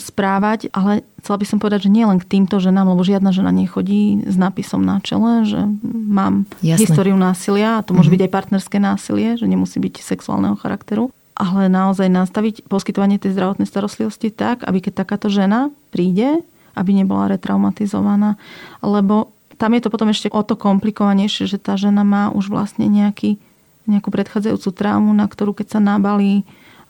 [0.00, 3.52] správať, ale chcela by som povedať, že nie len k týmto ženám, lebo žiadna žena
[3.52, 6.88] nechodí s nápisom na čele, že mám Jasne.
[6.88, 8.24] históriu násilia, a to môže mm-hmm.
[8.24, 13.68] byť aj partnerské násilie, že nemusí byť sexuálneho charakteru, ale naozaj nastaviť poskytovanie tej zdravotnej
[13.70, 16.42] starostlivosti tak, aby keď takáto žena príde
[16.76, 18.36] aby nebola retraumatizovaná.
[18.84, 22.90] Lebo tam je to potom ešte o to komplikovanejšie, že tá žena má už vlastne
[22.90, 23.38] nejaký,
[23.86, 26.42] nejakú predchádzajúcu traumu, na ktorú keď sa nabalí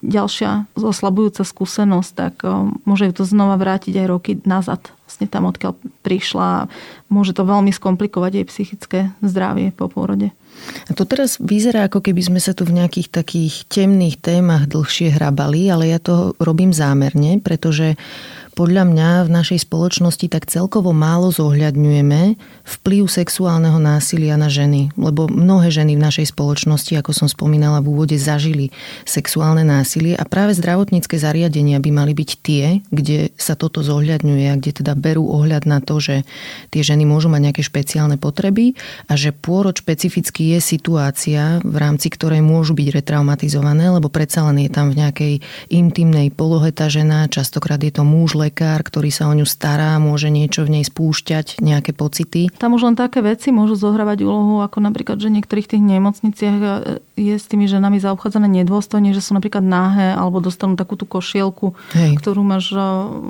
[0.03, 2.43] ďalšia oslabujúca skúsenosť, tak
[2.83, 4.91] môže ju to znova vrátiť aj roky nazad.
[5.07, 6.67] Vlastne tam, odkiaľ prišla.
[7.07, 10.35] Môže to veľmi skomplikovať jej psychické zdravie po pôrode.
[10.85, 15.15] A to teraz vyzerá, ako keby sme sa tu v nejakých takých temných témach dlhšie
[15.15, 17.95] hrabali, ale ja to robím zámerne, pretože
[18.53, 24.93] podľa mňa v našej spoločnosti tak celkovo málo zohľadňujeme vplyv sexuálneho násilia na ženy.
[24.93, 28.69] Lebo mnohé ženy v našej spoločnosti, ako som spomínala v úvode, zažili
[29.09, 34.57] sexuálne násilie a práve zdravotnícke zariadenia by mali byť tie, kde sa toto zohľadňuje a
[34.61, 36.21] kde teda berú ohľad na to, že
[36.69, 38.77] tie ženy môžu mať nejaké špeciálne potreby
[39.09, 44.61] a že pôrod špecificky je situácia, v rámci ktorej môžu byť retraumatizované, lebo predsa len
[44.61, 45.33] je tam v nejakej
[45.73, 50.27] intimnej polohe tá žena, častokrát je to muž, lekár, ktorý sa o ňu stará, môže
[50.27, 52.51] niečo v nej spúšťať, nejaké pocity.
[52.59, 56.67] Tam už len také veci môžu zohrávať úlohu, ako napríklad, že niektorých tých nemocniciach e,
[57.15, 61.77] je s tými ženami zaobchádzané nedôstojne, že sú napríklad náhe alebo dostanú takú tú košielku,
[61.95, 62.19] Hej.
[62.19, 62.79] ktorú máš e,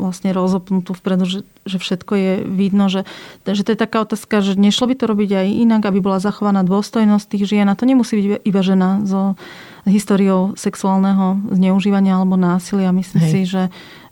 [0.01, 3.05] vlastne rozopnutú vpredu, že, že všetko je vidno, že,
[3.45, 6.65] že to je taká otázka, že nešlo by to robiť aj inak, aby bola zachovaná
[6.65, 9.35] dôstojnosť tých žien a to nemusí byť iba žena so
[9.83, 12.95] históriou sexuálneho zneužívania alebo násilia.
[12.95, 13.31] Myslím Hej.
[13.31, 13.63] si, že,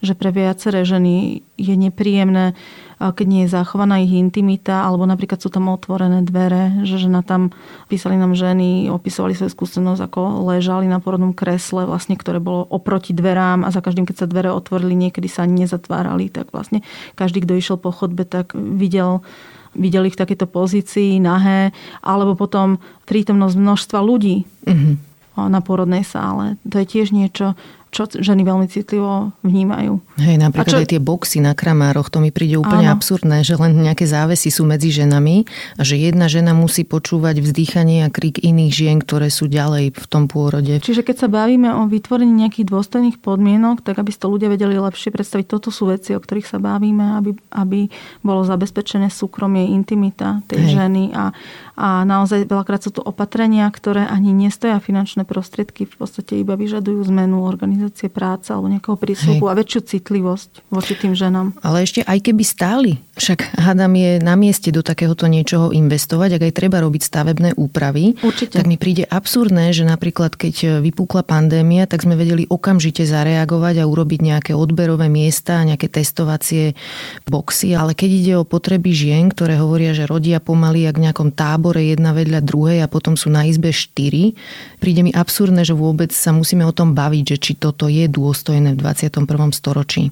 [0.03, 2.59] že pre viaceré ženy je nepríjemné,
[2.99, 7.49] keď nie je zachovaná ich intimita, alebo napríklad sú tam otvorené dvere, že žena tam,
[7.87, 10.21] písali nám ženy, opisovali svoju skúsenosť, ako
[10.53, 14.51] ležali na porodnom kresle, vlastne, ktoré bolo oproti dverám a za každým, keď sa dvere
[14.53, 16.85] otvorili, niekedy sa ani nezatvárali, tak vlastne
[17.17, 19.23] každý, kto išiel po chodbe, tak videl
[19.71, 21.71] videli v takejto pozícii nahé,
[22.03, 24.43] alebo potom prítomnosť množstva ľudí.
[24.67, 26.59] Mm-hmm na pôrodnej sále.
[26.67, 27.55] To je tiež niečo,
[27.91, 29.99] čo ženy veľmi citlivo vnímajú.
[30.15, 30.81] Hej, napríklad čo...
[30.81, 32.95] aj tie boxy na kramároch, to mi príde úplne Áno.
[32.95, 35.43] absurdné, že len nejaké závesy sú medzi ženami
[35.75, 40.05] a že jedna žena musí počúvať vzdýchanie a krik iných žien, ktoré sú ďalej v
[40.07, 40.79] tom pôrode.
[40.79, 44.79] Čiže keď sa bavíme o vytvorení nejakých dôstojných podmienok, tak aby si to ľudia vedeli
[44.79, 47.79] lepšie predstaviť, toto sú veci, o ktorých sa bavíme, aby, aby
[48.23, 50.71] bolo zabezpečené súkromie, intimita tej Hej.
[50.79, 51.35] ženy a,
[51.81, 57.09] a naozaj veľakrát sú to opatrenia, ktoré ani nestoja finančné prostriedky, v podstate iba vyžadujú
[57.09, 61.57] zmenu organizácie práce alebo nejakého prísluhu a väčšiu citlivosť voči tým ženám.
[61.65, 66.41] Ale ešte aj keby stáli, však hádam je na mieste do takéhoto niečoho investovať, ak
[66.45, 68.61] aj treba robiť stavebné úpravy, Určite.
[68.61, 73.89] tak mi príde absurdné, že napríklad keď vypukla pandémia, tak sme vedeli okamžite zareagovať a
[73.89, 76.77] urobiť nejaké odberové miesta, nejaké testovacie
[77.25, 81.33] boxy, ale keď ide o potreby žien, ktoré hovoria, že rodia pomaly jak v nejakom
[81.33, 84.35] tábore jedna vedľa druhej a potom sú na izbe štyri,
[84.83, 88.03] príde mi absurdné, že vôbec sa musíme o tom baviť, že či to toto je
[88.11, 89.23] dôstojné v 21.
[89.55, 90.11] storočí.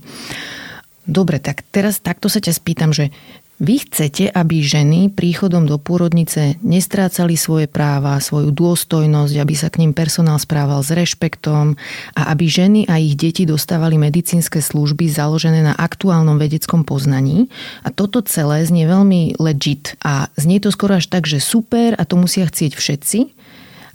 [1.03, 3.11] Dobre, tak teraz takto sa ťa spýtam, že
[3.59, 9.83] vy chcete, aby ženy príchodom do pôrodnice nestrácali svoje práva, svoju dôstojnosť, aby sa k
[9.83, 11.75] ním personál správal s rešpektom
[12.15, 17.51] a aby ženy a ich deti dostávali medicínske služby založené na aktuálnom vedeckom poznaní.
[17.83, 22.07] A toto celé znie veľmi legit a znie to skoro až tak, že super a
[22.07, 23.19] to musia chcieť všetci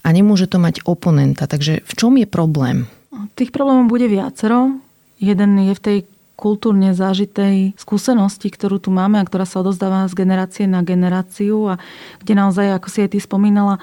[0.04, 1.48] a nemôže to mať oponenta.
[1.48, 2.84] Takže v čom je problém?
[3.32, 4.76] Tých problémov bude viacero.
[5.16, 5.98] Jeden je v tej
[6.34, 11.74] kultúrne zažitej skúsenosti, ktorú tu máme a ktorá sa odozdáva z generácie na generáciu a
[12.18, 13.78] kde naozaj, ako si aj ty spomínala,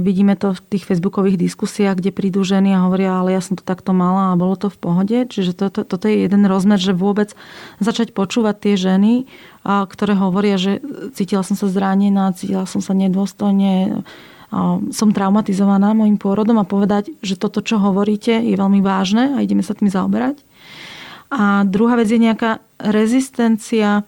[0.00, 3.64] vidíme to v tých facebookových diskusiách, kde prídu ženy a hovoria, ale ja som to
[3.64, 5.18] takto mala a bolo to v pohode.
[5.28, 7.36] Čiže toto, toto je jeden rozmer, že vôbec
[7.76, 9.28] začať počúvať tie ženy,
[9.64, 10.80] ktoré hovoria, že
[11.12, 14.00] cítila som sa zranená, cítila som sa nedôstojne,
[14.92, 19.64] som traumatizovaná môjim pôrodom a povedať, že toto, čo hovoríte, je veľmi vážne a ideme
[19.64, 20.40] sa tým zaoberať.
[21.32, 24.04] A druhá vec je nejaká rezistencia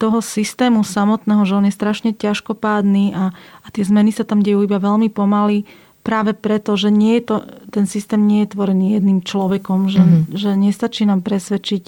[0.00, 4.64] toho systému samotného, že on je strašne ťažkopádny a, a tie zmeny sa tam dejú
[4.64, 5.68] iba veľmi pomaly
[6.04, 7.36] práve preto, že nie je to,
[7.72, 10.36] ten systém nie je tvorený jedným človekom, že, mm-hmm.
[10.36, 11.84] že nestačí nám presvedčiť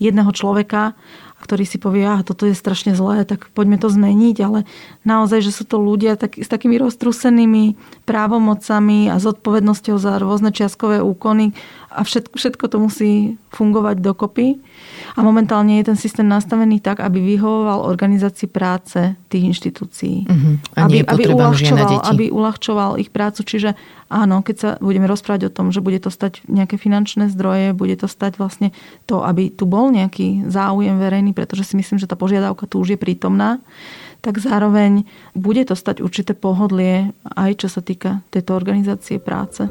[0.00, 0.96] jedného človeka,
[1.42, 4.62] ktorý si povie, aha, toto je strašne zlé, tak poďme to zmeniť, ale
[5.02, 7.74] naozaj, že sú to ľudia tak, s takými roztrusenými
[8.06, 11.52] právomocami a zodpovednosťou za rôzne čiastkové úkony
[11.90, 13.12] a všetko, všetko to musí
[13.50, 14.62] fungovať dokopy.
[15.12, 20.16] A momentálne je ten systém nastavený tak, aby vyhovoval organizácii práce tých inštitúcií.
[20.24, 20.54] Uh-huh.
[20.76, 23.44] A aby, aby, uľahčoval, aby uľahčoval ich prácu.
[23.44, 23.76] Čiže
[24.08, 27.96] áno, keď sa budeme rozprávať o tom, že bude to stať nejaké finančné zdroje, bude
[28.00, 28.72] to stať vlastne
[29.04, 32.96] to, aby tu bol nejaký záujem verejný, pretože si myslím, že tá požiadavka tu už
[32.96, 33.60] je prítomná,
[34.22, 35.02] tak zároveň
[35.34, 39.66] bude to stať určité pohodlie aj čo sa týka tejto organizácie práce.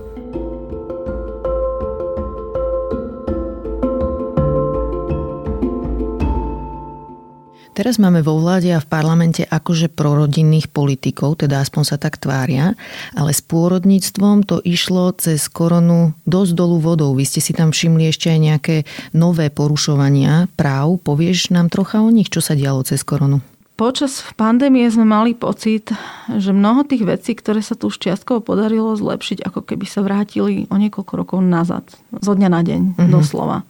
[7.71, 12.75] Teraz máme vo vláde a v parlamente akože prorodinných politikov, teda aspoň sa tak tvária,
[13.15, 17.15] ale s pôrodníctvom to išlo cez koronu dosť dolu vodou.
[17.15, 18.75] Vy ste si tam všimli ešte aj nejaké
[19.15, 20.99] nové porušovania práv.
[20.99, 23.39] Povieš nám trocha o nich, čo sa dialo cez koronu?
[23.79, 25.95] Počas pandémie sme mali pocit,
[26.27, 30.67] že mnoho tých vecí, ktoré sa tu už čiastkovo podarilo zlepšiť, ako keby sa vrátili
[30.67, 31.87] o niekoľko rokov nazad.
[32.19, 33.09] Zo dňa na deň, mm-hmm.
[33.09, 33.63] doslova.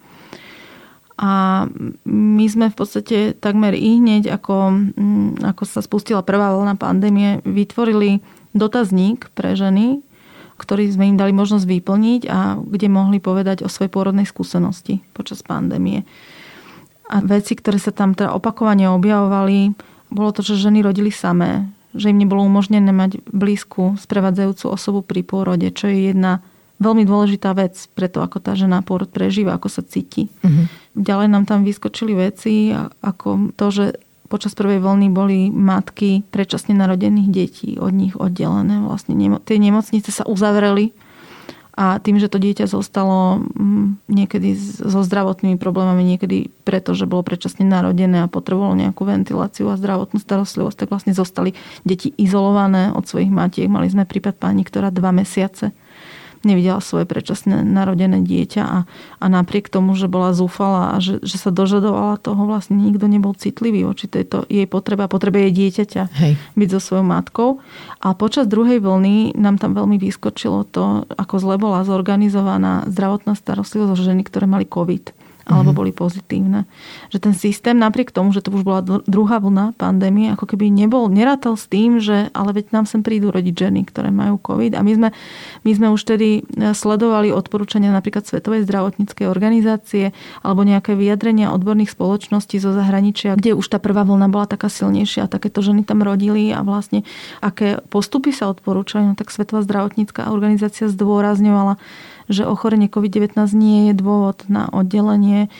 [1.21, 1.69] A
[2.09, 7.45] my sme v podstate takmer i hneď, ako, mm, ako sa spustila prvá vlna pandémie,
[7.45, 8.25] vytvorili
[8.57, 10.01] dotazník pre ženy,
[10.57, 15.45] ktorý sme im dali možnosť vyplniť a kde mohli povedať o svojej pôrodnej skúsenosti počas
[15.45, 16.09] pandémie.
[17.05, 19.77] A veci, ktoré sa tam teda opakovane objavovali,
[20.09, 25.21] bolo to, že ženy rodili samé, že im nebolo umožnené mať blízku sprevádzajúcu osobu pri
[25.21, 26.41] pôrode, čo je jedna
[26.81, 30.33] veľmi dôležitá vec pre to, ako tá žena pôrod prežíva, ako sa cíti.
[30.41, 30.65] Uh-huh.
[30.97, 32.73] Ďalej nám tam vyskočili veci,
[33.05, 33.85] ako to, že
[34.25, 38.81] počas prvej vlny boli matky predčasne narodených detí od nich oddelené.
[38.81, 39.13] Vlastne
[39.45, 40.95] tie nemocnice sa uzavreli
[41.71, 47.23] a tým, že to dieťa zostalo mm, niekedy so zdravotnými problémami, niekedy preto, že bolo
[47.23, 51.55] predčasne narodené a potrebovalo nejakú ventiláciu a zdravotnú starostlivosť, tak vlastne zostali
[51.87, 53.71] deti izolované od svojich matiek.
[53.71, 55.71] Mali sme prípad pani, ktorá dva mesiace
[56.43, 58.79] nevidela svoje predčasné narodené dieťa a,
[59.21, 63.37] a napriek tomu, že bola zúfala a že, že sa dožadovala toho, vlastne nikto nebol
[63.37, 66.33] citlivý voči tejto jej potrebe a potrebe jej dieťaťa Hej.
[66.57, 67.49] byť so svojou matkou.
[68.01, 74.01] A počas druhej vlny nám tam veľmi vyskočilo to, ako zle bola zorganizovaná zdravotná starostlivosť
[74.01, 75.77] ženy, ktoré mali COVID alebo mhm.
[75.77, 76.69] boli pozitívne.
[77.09, 81.09] Že ten systém, napriek tomu, že to už bola druhá vlna pandémie, ako keby nebol,
[81.09, 84.77] nerátal s tým, že ale veď nám sem prídu rodiť ženy, ktoré majú COVID.
[84.77, 85.09] A my sme,
[85.65, 90.13] my sme už tedy e, sledovali odporúčania napríklad Svetovej zdravotníckej organizácie
[90.45, 95.25] alebo nejaké vyjadrenia odborných spoločností zo zahraničia, kde už tá prvá vlna bola taká silnejšia
[95.25, 97.03] a takéto ženy tam rodili a vlastne
[97.41, 101.81] aké postupy sa odporúčali, no tak Svetová zdravotnícká organizácia zdôrazňovala,
[102.31, 105.51] že ochorenie COVID-19 nie je dôvod na oddelenie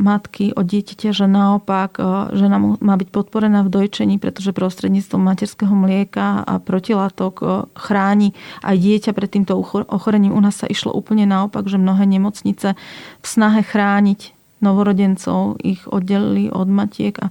[0.00, 2.02] matky od dieťaťa, že naopak e,
[2.34, 7.46] žena má byť podporená v dojčení, pretože prostredníctvom materského mlieka a protilátok e,
[7.78, 9.54] chráni aj dieťa pred týmto
[9.86, 10.34] ochorením.
[10.34, 12.74] U nás sa išlo úplne naopak, že mnohé nemocnice
[13.20, 17.28] v snahe chrániť novorodencov ich oddelili od matiek a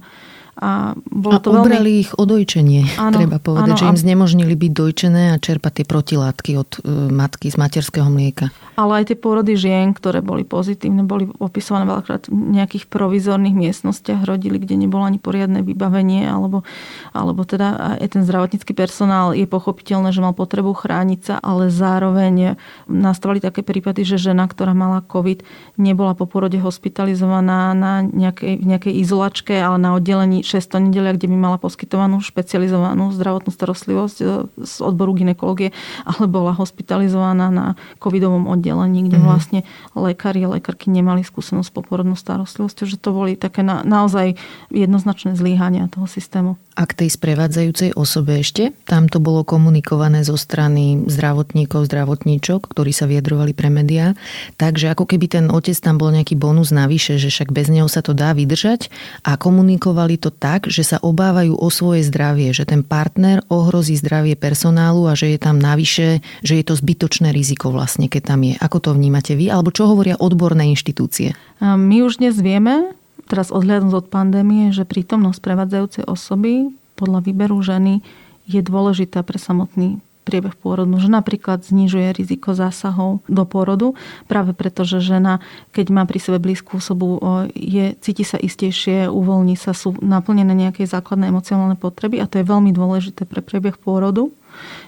[0.54, 2.06] a bolo a to veľmi...
[2.06, 5.86] ich o dojčenie, áno, treba povedať, áno, že im znemožnili byť dojčené a čerpať tie
[5.86, 8.54] protilátky od e, matky z materského mlieka.
[8.78, 14.22] ale aj tie pôrody žien, ktoré boli pozitívne, boli opisované veľakrát v nejakých provizorných miestnostiach,
[14.22, 16.62] rodili, kde nebolo ani poriadne vybavenie, alebo,
[17.10, 22.54] alebo teda aj ten zdravotnícky personál je pochopiteľné, že mal potrebu chrániť sa, ale zároveň
[22.86, 25.42] nastávali také prípady, že žena, ktorá mala COVID,
[25.82, 31.36] nebola po pôrode hospitalizovaná na nejakej, nejakej izolačke, ale na oddelení 600 nedelia, kde by
[31.40, 34.24] mala poskytovanú špecializovanú zdravotnú starostlivosť e,
[34.60, 35.72] z odboru ginekológie,
[36.04, 37.66] ale bola hospitalizovaná na
[37.96, 39.30] covidovom oddelení oddelení, kde mm-hmm.
[39.30, 39.60] vlastne
[39.94, 44.34] lekári a lekárky nemali skúsenosť s poporodnou starostlivosťou, že to boli také na, naozaj
[44.74, 46.58] jednoznačné zlíhania toho systému.
[46.74, 48.74] A k tej sprevádzajúcej osobe ešte?
[48.90, 54.18] Tam to bolo komunikované zo strany zdravotníkov, zdravotníčok, ktorí sa vyjadrovali pre médiá.
[54.58, 58.02] Takže ako keby ten otec tam bol nejaký bonus navyše, že však bez neho sa
[58.02, 58.90] to dá vydržať
[59.22, 64.34] a komunikovali to tak, že sa obávajú o svoje zdravie, že ten partner ohrozí zdravie
[64.34, 68.58] personálu a že je tam navyše, že je to zbytočné riziko vlastne, keď tam je.
[68.58, 69.46] Ako to vnímate vy?
[69.46, 71.38] Alebo čo hovoria odborné inštitúcie?
[71.62, 72.98] My už dnes vieme,
[73.28, 78.00] teraz odhľadnúť od pandémie, že prítomnosť prevádzajúcej osoby podľa výberu ženy
[78.46, 83.92] je dôležitá pre samotný priebeh pôrodu, že napríklad znižuje riziko zásahov do pôrodu,
[84.24, 85.44] práve preto, že žena,
[85.76, 87.20] keď má pri sebe blízku osobu,
[87.52, 92.48] je, cíti sa istejšie, uvoľní sa, sú naplnené nejaké základné emocionálne potreby a to je
[92.48, 94.32] veľmi dôležité pre priebeh pôrodu.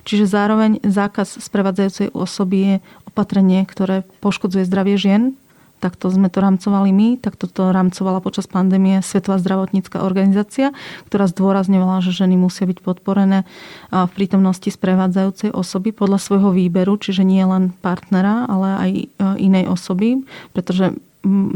[0.08, 2.74] Čiže zároveň zákaz sprevádzajúcej osoby je
[3.04, 5.36] opatrenie, ktoré poškodzuje zdravie žien,
[5.78, 10.72] takto sme to rámcovali my, takto to rámcovala počas pandémie Svetová zdravotnícka organizácia,
[11.06, 13.44] ktorá zdôrazňovala, že ženy musia byť podporené
[13.92, 18.90] v prítomnosti sprevádzajúcej osoby podľa svojho výberu, čiže nie len partnera, ale aj
[19.36, 20.24] inej osoby,
[20.56, 20.96] pretože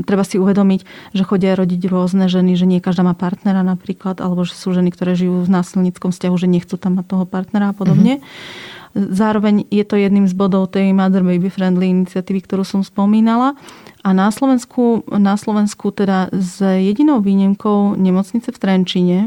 [0.03, 0.83] treba si uvedomiť,
[1.15, 4.91] že chodia rodiť rôzne ženy, že nie každá má partnera napríklad, alebo že sú ženy,
[4.91, 8.19] ktoré žijú v násilníckom vzťahu, že nechcú tam mať toho partnera a podobne.
[8.19, 8.79] Mm-hmm.
[8.95, 13.55] Zároveň je to jedným z bodov tej Mother Baby Friendly iniciatívy, ktorú som spomínala.
[14.03, 19.19] A na Slovensku, na Slovensku teda s jedinou výnimkou nemocnice v Trenčine,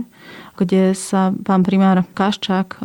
[0.60, 2.84] kde sa pán primár Kaščák eh,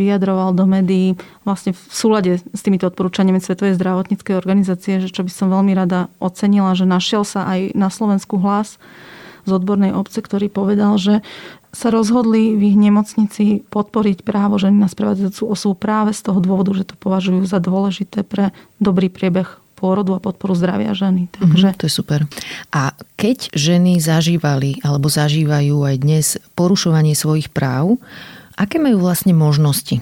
[0.00, 1.14] vyjadroval do médií
[1.46, 6.10] vlastne v súlade s týmito odporúčaniami Svetovej zdravotníckej organizácie, že čo by som veľmi rada
[6.18, 8.80] ocenila, že našiel sa aj na Slovensku hlas
[9.46, 11.22] z odbornej obce, ktorý povedal, že
[11.76, 16.72] sa rozhodli v ich nemocnici podporiť právo ženy na sprevádzajúcu osobu práve z toho dôvodu,
[16.72, 21.28] že to považujú za dôležité pre dobrý priebeh pôrodu a podporu zdravia ženy.
[21.28, 21.68] Mhm, Takže...
[21.68, 22.20] Mm, to je super.
[22.72, 28.00] A keď ženy zažívali alebo zažívajú aj dnes porušovanie svojich práv,
[28.56, 30.00] aké majú vlastne možnosti?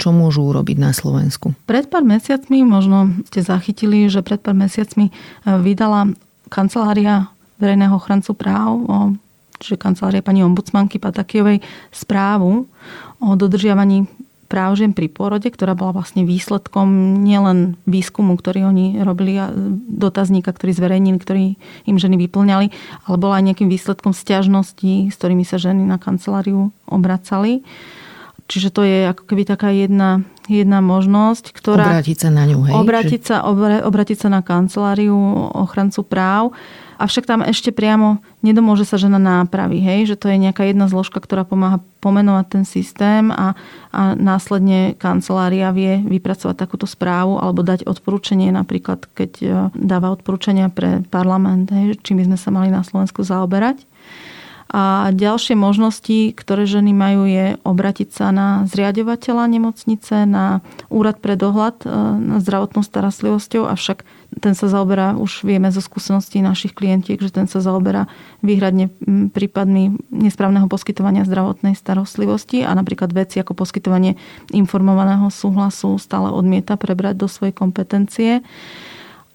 [0.00, 1.52] Čo môžu urobiť na Slovensku?
[1.68, 5.12] Pred pár mesiacmi, možno ste zachytili, že pred pár mesiacmi
[5.44, 6.16] vydala
[6.48, 7.28] kancelária
[7.60, 8.96] verejného ochrancu práv o
[9.60, 11.60] čiže kancelária pani ombudsmanky Patakijovej,
[11.92, 12.66] správu
[13.20, 14.08] o dodržiavaní
[14.50, 19.54] práv žien pri pôrode, ktorá bola vlastne výsledkom nielen výskumu, ktorý oni robili a
[19.86, 21.44] dotazníka, ktorý zverejnili, ktorý
[21.86, 22.66] im ženy vyplňali,
[23.06, 27.62] ale bola aj nejakým výsledkom stiažností, s ktorými sa ženy na kanceláriu obracali.
[28.50, 31.86] Čiže to je ako keby taká jedna, jedna možnosť, ktorá...
[31.86, 32.74] Obrátiť sa na ňu, hej?
[32.74, 33.36] Obrátiť sa,
[33.86, 35.14] obrátiť sa na kanceláriu
[35.54, 36.50] ochrancu práv
[37.00, 40.12] avšak tam ešte priamo nedomôže sa žena nápravy, hej?
[40.12, 43.56] že to je nejaká jedna zložka, ktorá pomáha pomenovať ten systém a,
[43.88, 50.68] a následne kancelária vie vypracovať takúto správu alebo dať odporúčanie, napríklad keď e, dáva odporúčania
[50.68, 51.96] pre parlament, hej?
[52.04, 53.88] čím by sme sa mali na Slovensku zaoberať.
[54.70, 61.34] A ďalšie možnosti, ktoré ženy majú, je obratiť sa na zriadovateľa nemocnice, na úrad pre
[61.34, 61.90] dohľad e,
[62.22, 64.06] na zdravotnou starostlivosťou, avšak
[64.38, 68.06] ten sa zaoberá, už vieme zo skúseností našich klientiek, že ten sa zaoberá
[68.46, 68.86] výhradne
[69.34, 74.14] prípadmi nesprávneho poskytovania zdravotnej starostlivosti a napríklad veci ako poskytovanie
[74.54, 78.46] informovaného súhlasu stále odmieta prebrať do svojej kompetencie.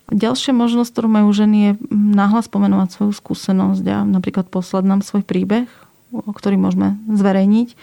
[0.07, 5.27] Ďalšia možnosť, ktorú majú ženy, je náhlas pomenovať svoju skúsenosť a napríklad poslať nám svoj
[5.27, 5.67] príbeh,
[6.13, 7.75] ktorý môžeme zverejniť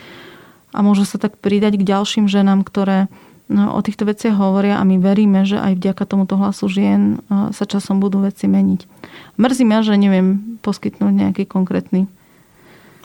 [0.73, 3.13] a môžu sa tak pridať k ďalším ženám, ktoré
[3.53, 8.01] o týchto veciach hovoria a my veríme, že aj vďaka tomuto hlasu žien sa časom
[8.01, 8.89] budú veci meniť.
[9.37, 12.09] Mrzí ma, že neviem poskytnúť nejaký konkrétny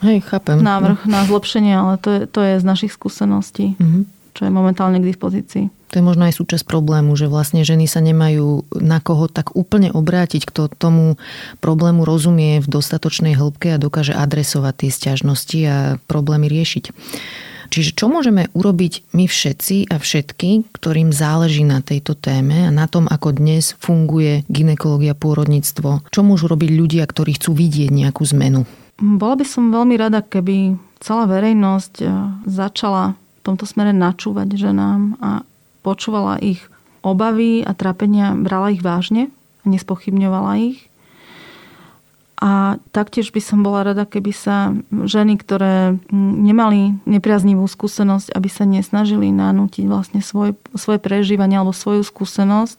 [0.02, 0.62] Hej, chápem.
[0.62, 3.74] návrh na zlepšenie, ale to je, to je z našich skúseností.
[3.78, 5.66] Mm-hmm čo je momentálne k dispozícii.
[5.90, 9.90] To je možno aj súčasť problému, že vlastne ženy sa nemajú na koho tak úplne
[9.90, 11.18] obrátiť, kto tomu
[11.58, 16.94] problému rozumie v dostatočnej hĺbke a dokáže adresovať tie stiažnosti a problémy riešiť.
[17.68, 22.88] Čiže čo môžeme urobiť my všetci a všetky, ktorým záleží na tejto téme a na
[22.90, 26.08] tom, ako dnes funguje ginekológia, pôrodníctvo?
[26.10, 28.64] Čo môžu robiť ľudia, ktorí chcú vidieť nejakú zmenu?
[28.98, 32.02] Bola by som veľmi rada, keby celá verejnosť
[32.50, 33.14] začala
[33.48, 35.48] tomto smere načúvať ženám a
[35.80, 36.60] počúvala ich
[37.00, 39.32] obavy a trápenia brala ich vážne
[39.64, 40.92] a nespochybňovala ich.
[42.38, 48.70] A taktiež by som bola rada, keby sa ženy, ktoré nemali nepriaznivú skúsenosť, aby sa
[48.70, 52.78] nesnažili nanútiť vlastne svoje, svoje prežívanie alebo svoju skúsenosť,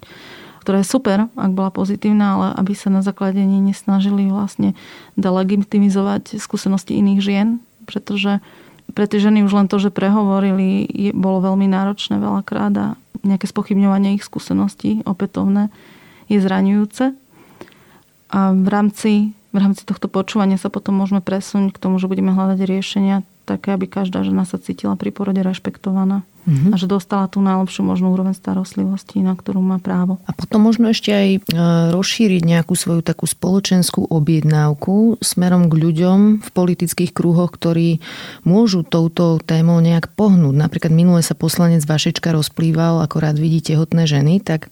[0.62, 4.78] ktorá je super, ak bola pozitívna, ale aby sa na základe nej nesnažili vlastne
[5.18, 7.48] delegitimizovať skúsenosti iných žien,
[7.82, 8.38] pretože
[8.94, 12.86] pre tie ženy už len to, že prehovorili, je, bolo veľmi náročné veľakrát a
[13.26, 15.74] nejaké spochybňovanie ich skúseností opätovné
[16.30, 17.16] je zraňujúce.
[18.28, 19.11] A v rámci
[19.59, 23.74] v rámci tohto počúvania sa potom môžeme presunúť k tomu, že budeme hľadať riešenia také,
[23.74, 26.70] aby každá žena sa cítila pri porode rešpektovaná mm-hmm.
[26.70, 30.20] a že dostala tú najlepšiu možnú úroveň starostlivosti, na ktorú má právo.
[30.28, 31.40] A potom možno ešte aj e,
[31.90, 38.04] rozšíriť nejakú svoju takú spoločenskú objednávku smerom k ľuďom v politických kruhoch, ktorí
[38.44, 40.54] môžu touto témou nejak pohnúť.
[40.54, 44.68] Napríklad minule sa poslanec Vašečka rozplýval, ako rád vidí tehotné ženy, tak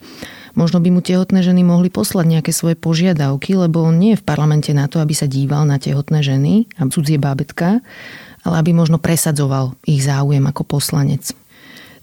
[0.57, 4.27] Možno by mu tehotné ženy mohli poslať nejaké svoje požiadavky, lebo on nie je v
[4.27, 7.85] parlamente na to, aby sa díval na tehotné ženy a cudzie bábetka,
[8.41, 11.37] ale aby možno presadzoval ich záujem ako poslanec.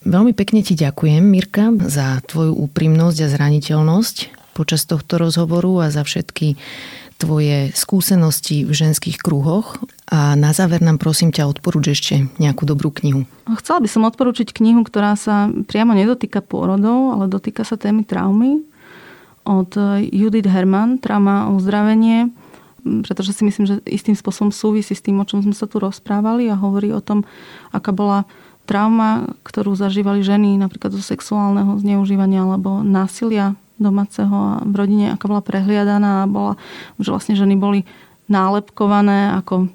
[0.05, 6.05] Veľmi pekne ti ďakujem, Mirka, za tvoju úprimnosť a zraniteľnosť počas tohto rozhovoru a za
[6.05, 6.55] všetky
[7.17, 9.79] tvoje skúsenosti v ženských kruhoch
[10.11, 13.23] a na záver nám prosím ťa odporúč ešte nejakú dobrú knihu.
[13.63, 18.65] Chcela by som odporúčiť knihu, ktorá sa priamo nedotýka pôrodov, ale dotýka sa témy traumy
[19.47, 19.71] od
[20.11, 22.31] Judith Herman, Trauma a uzdravenie,
[22.83, 26.51] pretože si myslím, že istým spôsobom súvisí s tým, o čom sme sa tu rozprávali
[26.51, 27.23] a hovorí o tom,
[27.71, 28.27] aká bola
[28.63, 35.43] trauma, ktorú zažívali ženy napríklad zo sexuálneho zneužívania alebo násilia domáceho v rodine, aká bola
[35.43, 36.53] prehliadaná a bola,
[36.97, 37.83] že vlastne ženy boli
[38.31, 39.67] nálepkované ako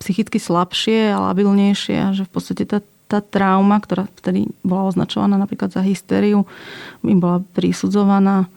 [0.00, 2.78] psychicky slabšie a labilnejšie a že v podstate tá,
[3.10, 6.48] tá trauma, ktorá vtedy bola označovaná napríklad za hysteriu,
[7.04, 8.48] im bola prisudzovaná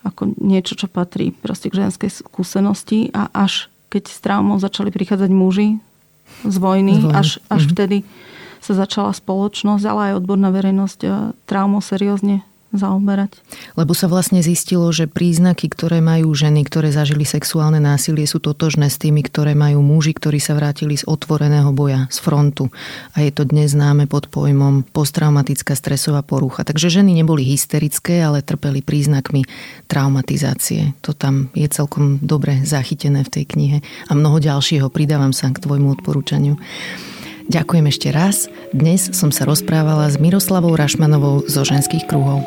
[0.00, 5.30] ako niečo, čo patrí proste k ženskej skúsenosti a až keď s traumou začali prichádzať
[5.30, 5.76] muži
[6.46, 7.16] z vojny, z vojny.
[7.20, 7.72] až, až mm-hmm.
[7.76, 7.98] vtedy
[8.60, 11.12] sa začala spoločnosť, ale aj odborná verejnosť eh,
[11.48, 13.34] traumou seriózne zaoberať.
[13.74, 18.86] Lebo sa vlastne zistilo, že príznaky, ktoré majú ženy, ktoré zažili sexuálne násilie, sú totožné
[18.90, 22.70] s tými, ktoré majú muži, ktorí sa vrátili z otvoreného boja, z frontu.
[23.14, 26.62] A je to dnes známe pod pojmom posttraumatická stresová porucha.
[26.62, 29.46] Takže ženy neboli hysterické, ale trpeli príznakmi
[29.90, 30.94] traumatizácie.
[31.02, 33.78] To tam je celkom dobre zachytené v tej knihe.
[34.06, 36.54] A mnoho ďalšieho pridávam sa k tvojmu odporúčaniu.
[37.50, 38.46] Ďakujem ešte raz.
[38.70, 42.46] Dnes som sa rozprávala s Miroslavou Rašmanovou zo ženských kruhov.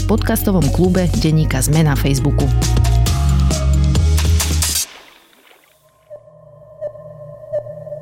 [0.07, 2.49] podcastovom klube Denníka Zme na Facebooku.